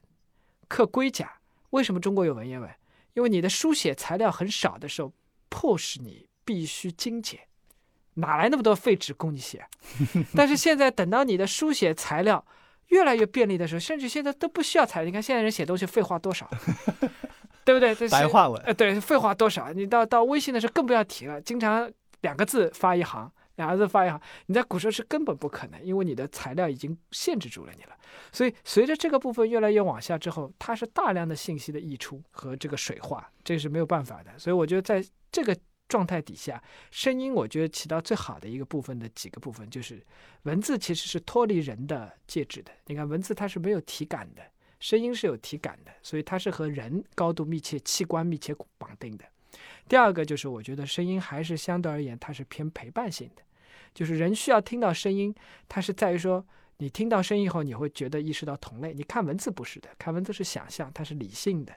[0.67, 1.39] 刻龟甲，
[1.71, 2.69] 为什么中国有文言文？
[3.15, 5.11] 因为你的书写材料很少的时候，
[5.49, 7.39] 迫使你必须精简，
[8.13, 9.65] 哪来那么多废纸供你写？
[10.37, 12.45] 但是现在等到你的书写材料
[12.89, 15.05] 越来越便利的时候，甚至现在都不需要材料。
[15.07, 16.47] 你看现在人写东西废话多少？
[17.63, 17.93] 对不对？
[17.93, 19.71] 这白话文，呃，对，废话多少？
[19.71, 21.91] 你到到微信的时候更不要提了，经常
[22.21, 24.19] 两个字发一行，两个字发一行。
[24.47, 27.95] 你在古时候是根本不可能，因为你的材料已经限制住了你了。
[28.31, 34.31] 所以随着这个部分越来越往下之后，它是大量的信息的溢出和这个水化，这是没有办法的。
[34.37, 35.55] 所以我觉得在这个
[35.87, 40.01] 状态底下，声音我觉得起到最好的一个部分的几个部分，就是
[40.43, 42.71] 文字其实是脱离人的介质的。
[42.87, 44.41] 你看文字它是没有体感的。
[44.81, 49.23] 声音是有体感的，所以它是和人高度密切、器官密切绑定的。
[49.87, 53.43] 第二个就是，我觉得声音还是相对而言，它是偏陪伴性的，
[53.93, 55.33] 就是人需要听到声音，
[55.69, 56.43] 它是在于说，
[56.77, 58.91] 你听到声音后，你会觉得意识到同类。
[58.91, 61.71] 你看文字不是的，看文字是想象，它是理性的。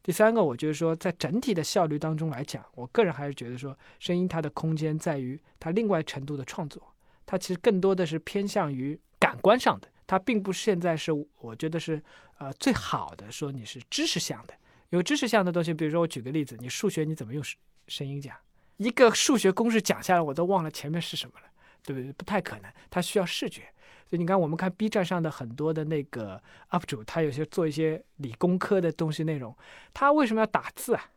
[0.00, 6.80] 第三个，我觉得说，在整体的效率当中来讲，我个人还是觉得说，声音它的空间在于它另外程度的创作，
[7.26, 9.88] 它其实更多的是偏向于感官上的。
[10.06, 12.02] 它并不现在是，我觉得是，
[12.38, 14.54] 呃，最好的说你是知识向的，
[14.90, 18.36] 有知识向的东西，比如说我举个例子，你数学你怎么用声声音讲？
[18.76, 21.46] 一个数学公式讲下来，我都忘了前面是什么了，
[21.82, 22.12] 对不对？
[22.12, 23.62] 不太可能，它需要视觉。
[24.06, 26.40] 所以你看，我们看 B 站上的很多的那个
[26.70, 29.56] UP 主，他有些做一些理工科的东西内容，
[29.94, 31.10] 他为什么要打字啊？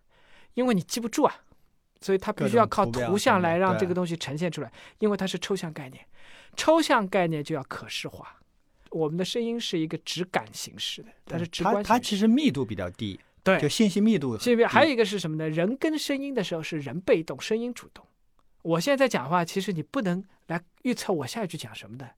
[0.53, 1.35] 因为你记不住啊，
[1.99, 6.05] 所以他必须要靠图像来让这个东西呈现出来，因为它是抽象概念，
[6.55, 8.39] 抽象概念就要可视化。
[8.91, 11.75] 我们的声音是一个直感形式的，它是直观。
[11.83, 14.37] 它它其实密度比较低，对，就信息密度。
[14.37, 15.49] 信息还有一个是什么呢？
[15.49, 18.05] 人跟声音的时候是人被动，声音主动。
[18.63, 22.09] 我现在在讲话，其实你不能来预测我下一句讲什么的，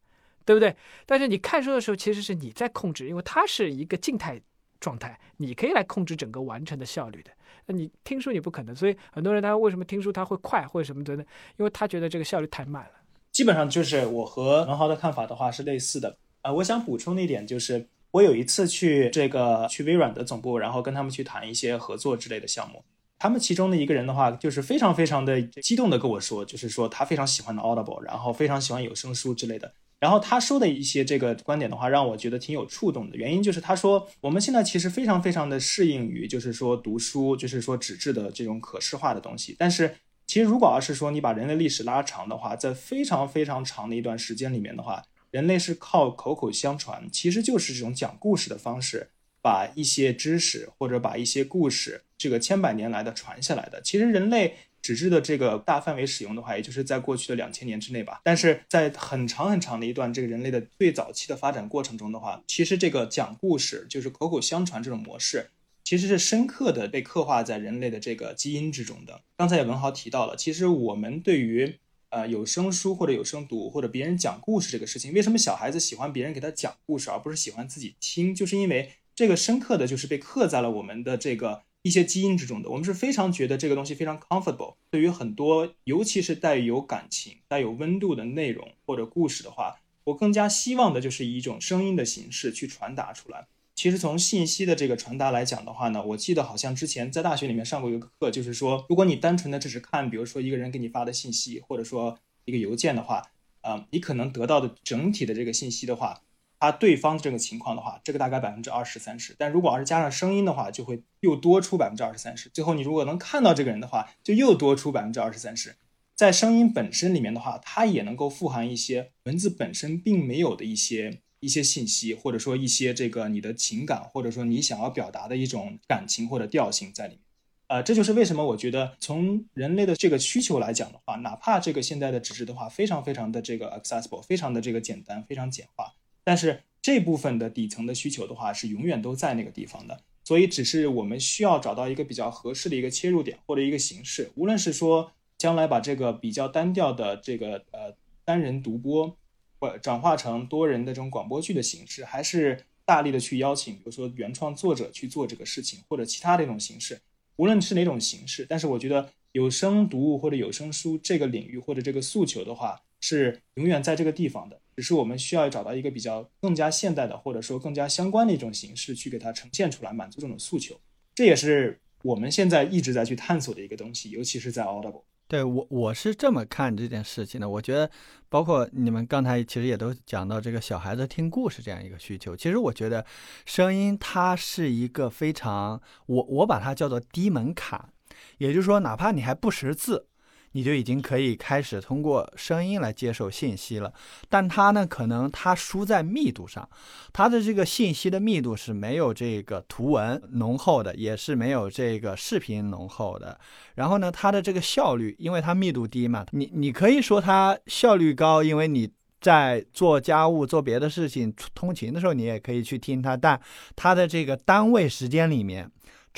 [0.45, 0.75] 对不对？
[1.05, 4.41] 但是你看书的时候，其实是你在控制，因为它是一个静态
[4.79, 7.31] 状态，你可以来控制整个完成的效率的。
[7.67, 11.23] 那你听书你不可能，所以很多人他为什么听书他会快或者什么的呢？
[11.57, 12.91] 因为他觉得这个效率太慢了。
[13.31, 16.17] 基本上就是我和 文豪的看法的话是类似的。
[16.41, 17.87] 啊，我想补充的一点就是。
[18.11, 22.83] 我有一次去这个去微软的总部，然后跟他们去谈一些合作之类的项目。
[23.19, 29.71] 他们其中的一个人的话，就是非常非常的激动的跟我说，就是说他非常喜欢的 Audible，然后非常喜欢有声书之类的。
[29.99, 33.15] 然后他说的一些这个观点的话，让我觉得挺有触动的。
[33.15, 39.55] 原因就是他说，我们现在其实非常非常的适应于就是说读书，就是说纸质的这种可视化的东西。
[39.59, 39.93] 但是
[40.25, 45.03] 其实如果要是说你把人类历史拉长的话，在非常非常长的一段时间里面的话。
[45.31, 49.09] 人类是靠口口相传，其实就是这种讲故事的方式，
[49.41, 53.79] 把一些知识或者把一些故事，这个千百年来的传下来的。
[53.81, 58.21] 其实人类纸质的这个大范围使用的话，也就是在过去的两千年之内吧。
[58.23, 65.51] 但是在很长很长的一段这个人类的最早期的发展过程中的话，其实这个讲故事就是口口相传这种模式，
[65.83, 69.21] 其实是深刻的被刻画在人类的这个基因之中的。
[69.37, 71.77] 刚才文豪提到了，其实我们对于。
[72.09, 78.33] 呃，有声书或者有声读或者别人讲故事这个事情，为什么小孩子喜欢别人给他讲故事，而不是喜欢自己听？
[78.33, 82.69] 就是因为这个深刻的就是被刻在了我们的这个一些基因之中的。
[82.69, 84.75] 我们是非常觉得这个东西非常 comfortable。
[84.89, 93.47] 对于很多，尤其是带有感情、带有温度的内容或者故事的话，我更加希望的就是以一种声音的形式去传达出来。
[93.79, 106.19] 其实从信息的这个传达来讲的话呢，我记得好像之前在大学里面上过一个课，就是说，如果你单纯的只是看，比如说一个人给你发的信息，或者说一个邮件的话，呃，你可能得到的整体的这个信息的话，
[106.59, 109.33] 他对方这个情况的话，这个大概百分之二十三十。
[109.39, 112.49] 但如果要是加上声音的话，就会又多出百分之二十三十。
[112.49, 115.77] 最后你如果能看到这个人的话，就又多出百分之二十三十。
[116.13, 121.21] 在声音本身里面的话，它也能够富含一些文字本身并没有的一些。
[121.39, 127.21] 一些信息，或者说一些这个你的情感，或者说你想要表达的一种感情或者调性在里面，
[127.67, 149.15] 呃，这就是为什么我觉得从人类的这个需求来讲的话，哪怕这个现在的纸质的话非常非常的这个 accessible，非常的这个简单，非常简化，但是这部分的底层的需求的话是永远都在那个地方的，所以只是我们需要找到一个比较合适的一个切入点或者一个形式，无论是说将来把这个比较单调的这个呃单人独播。
[149.59, 156.99] 或转化成多人的这种广播剧的形式，还是大力的去邀请，比如说原创作者去做这个事情，或者其他的一种形式，
[157.35, 170.79] 无论是哪种形式，但是我觉得有声读物或者有声书这个领域或者这个诉求的话，是永远在这个地方的，只是我们需要找到一个比较更加现代的，或者说更加相关的一种形式去给它呈现出来，满足这种诉求。
[171.13, 175.03] 这也是我们现在一直在去探索的一个东西，尤其是在 Audible。
[175.29, 177.89] 对我我是这么看这件事情的，我觉得，
[178.29, 183.05] 包括你们刚才其实也都讲到这个小孩子听故事这样一个需求，其实我觉得
[183.45, 187.93] 声音它是一个非常，我我把它叫做低门槛，
[188.39, 190.07] 也就是说，哪怕你还不识字。
[190.53, 193.93] 你就已经可以开始通过声音来接受信息了，
[194.27, 196.67] 但它呢，可能它输在密度上，
[197.13, 203.39] 它的这个信息的密度是没有这个图文浓厚的，也是没有这个视频浓厚的。
[203.75, 208.89] 然后呢，它的这个效率，因为它密度低嘛，你你可以说它效率高，因为你
[209.21, 213.39] 在做家务、做别的事情、通勤的时候，你也可以去听它，但
[213.75, 215.69] 它的这个单位时间里面。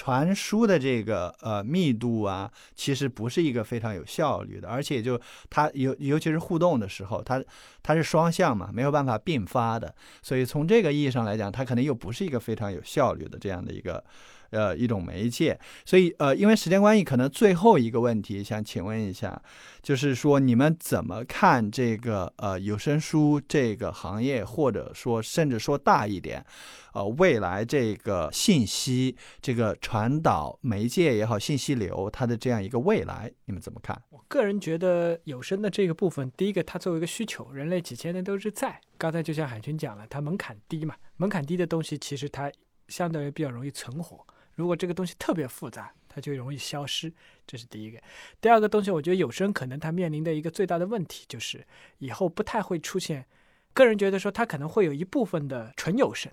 [0.02, 7.40] 传输的这个呃密度啊，其实不是一个非常有效率的，而且就它尤尤其是互动的时候，它
[7.84, 9.94] 它是双向嘛，没有办法并发的，
[10.24, 14.04] 所以从这个意义上来讲，它可能又不是一个非常有效率的这样的一个。
[14.52, 19.42] 呃，一种媒介，所以呃，因为时间关系，可能最后一个问题想请问一下，
[19.82, 26.46] 就是说你们怎么看这个呃有声书这个行业，或者说甚至说大一点，
[26.94, 34.00] 呃，未来这个信息这个传导媒介也好，信息流它的这样一个未来，你们怎么看？
[34.10, 38.80] 我个人觉得有声的这个部分，第一个它作为一个需求，人类几千年都是在。
[38.98, 42.52] 刚才就像海军讲了，它门槛低嘛，门槛低的东西其实它
[42.90, 44.26] 相对于比较容易存活。
[44.62, 47.12] 如果这个东西特别复杂，它就容易消失，
[47.48, 48.00] 这是第一个。
[48.40, 51.66] 第二个东西，我觉得有声可能它面临的一个最大的问题就是，
[51.98, 53.26] 以后不太会出现。
[53.74, 56.32] 个人觉得说，它可能会有一部分的纯有声，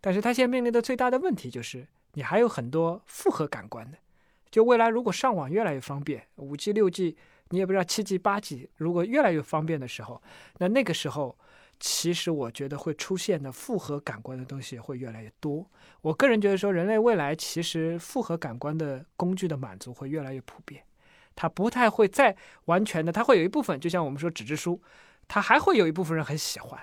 [0.00, 3.98] 但是它现在面临的最大的问题就是，你还有很多复合感官的。
[4.50, 7.18] 就未来如果上网越来越方便，五 G、六 G，
[7.50, 10.22] 你也不知道七 G、八 G，如果越来越方便的时候，
[10.56, 11.36] 那那个时候。
[11.80, 15.64] 其实我觉得会出现的复合感官的东西会越来越多。
[16.00, 20.82] 我个人觉得说，人类未来其实复合感官的工具的满足会越来越普遍。
[21.36, 24.82] 它不太会再完全的，它会有一部分，就像我们说纸质书，
[25.28, 26.80] 它还会有一部分人很喜欢。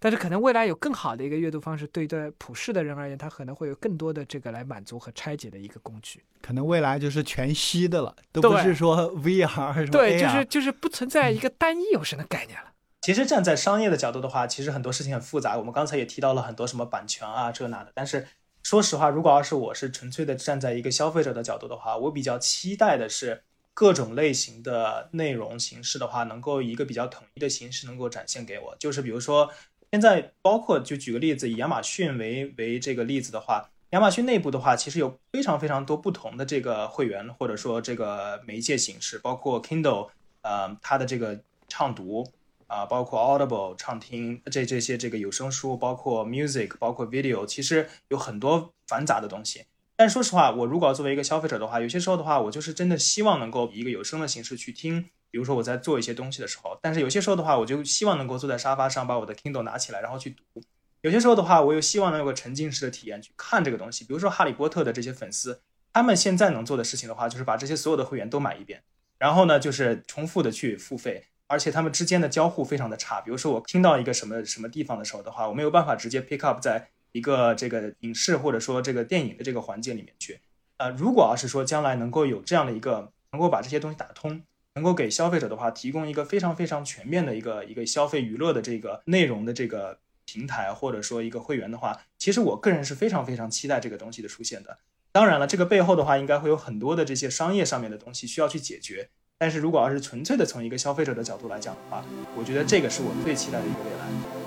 [0.00, 6.22] 但是可能未来有更好的一个阅读方式，对待普世的人而言，它可能会有更多的这个来满足和拆解的一个工具。
[6.40, 12.70] 可能未来就是全息的了，都不是说 VR 什么对，就是就是不存在一个单一有声的概念了。
[13.00, 15.56] 其实站在商业的角度的话，其实很多事情很复杂。
[15.56, 17.92] 我们刚才也提到了很多什么版权啊这那的。
[17.94, 18.26] 但是
[18.62, 23.42] 说实话，如果要是我是纯粹的站在一个消费者的角度的话，我比较期待的是
[23.72, 28.76] 各种类型的内容形式的话，能够一个比较统一的形式能够展现给我。
[28.78, 29.50] 就是比如说。
[29.90, 40.10] 现在包括就举个例子，以亚马逊为为这个例子的话，亚马逊内部的话，其实有非常非常多不同的这个会员或者说这个媒介形式，包括 Kindle，
[40.42, 42.30] 呃，它的这个畅读
[42.68, 49.64] 啊，包括 Audible 畅听这这些这个有声书，包括 Music，包括 Video，其实有很多繁杂的东西。
[49.96, 55.06] 但说实话，我如果要作为一个消费者的话，有些时候的话，我就是真的希望能够以一个有声的形式去听。
[55.30, 60.62] 比如说我在做一些东西的时候，但是有些时候的话，我就希望能够坐在沙发上，把我的 Kindle 拿起来，然后去读。
[61.00, 64.04] 有些时候的话，我又希望能有个沉浸式的体验去看这个东西。
[64.04, 65.60] 比如说哈利波特的这些粉丝，
[65.92, 68.82] 他们现在能做的事情的话，就是把这些所有的会员都买一遍，
[69.18, 73.20] 然后呢，就是重复的去付费，而且他们之间的交互非常的差。
[73.20, 80.38] 比如说我听到一个什么什么地方的时候的话，我没有办法直接 pick up 在一个这个影视或者说这个电影的这个环节里面去。
[80.76, 84.42] 呃，如果要是说将来能够有这样的一个能够把这些东西打通。
[84.74, 94.78] 能够给消费者的话提供一个非常非常全面的一个一个消费娱乐的这个内容的这个平台，或者说一个会员的话，其实我个人是非常非常期待这个东西的出现的。
[95.10, 99.08] 当然了，这个背后的话应该会有很多的这些商业上面的东西需要去解决。
[99.40, 102.04] 但是如果要是纯粹的从一个消费者的角度来讲的话，
[102.36, 104.37] 我觉得这个是我最期待的一个未来。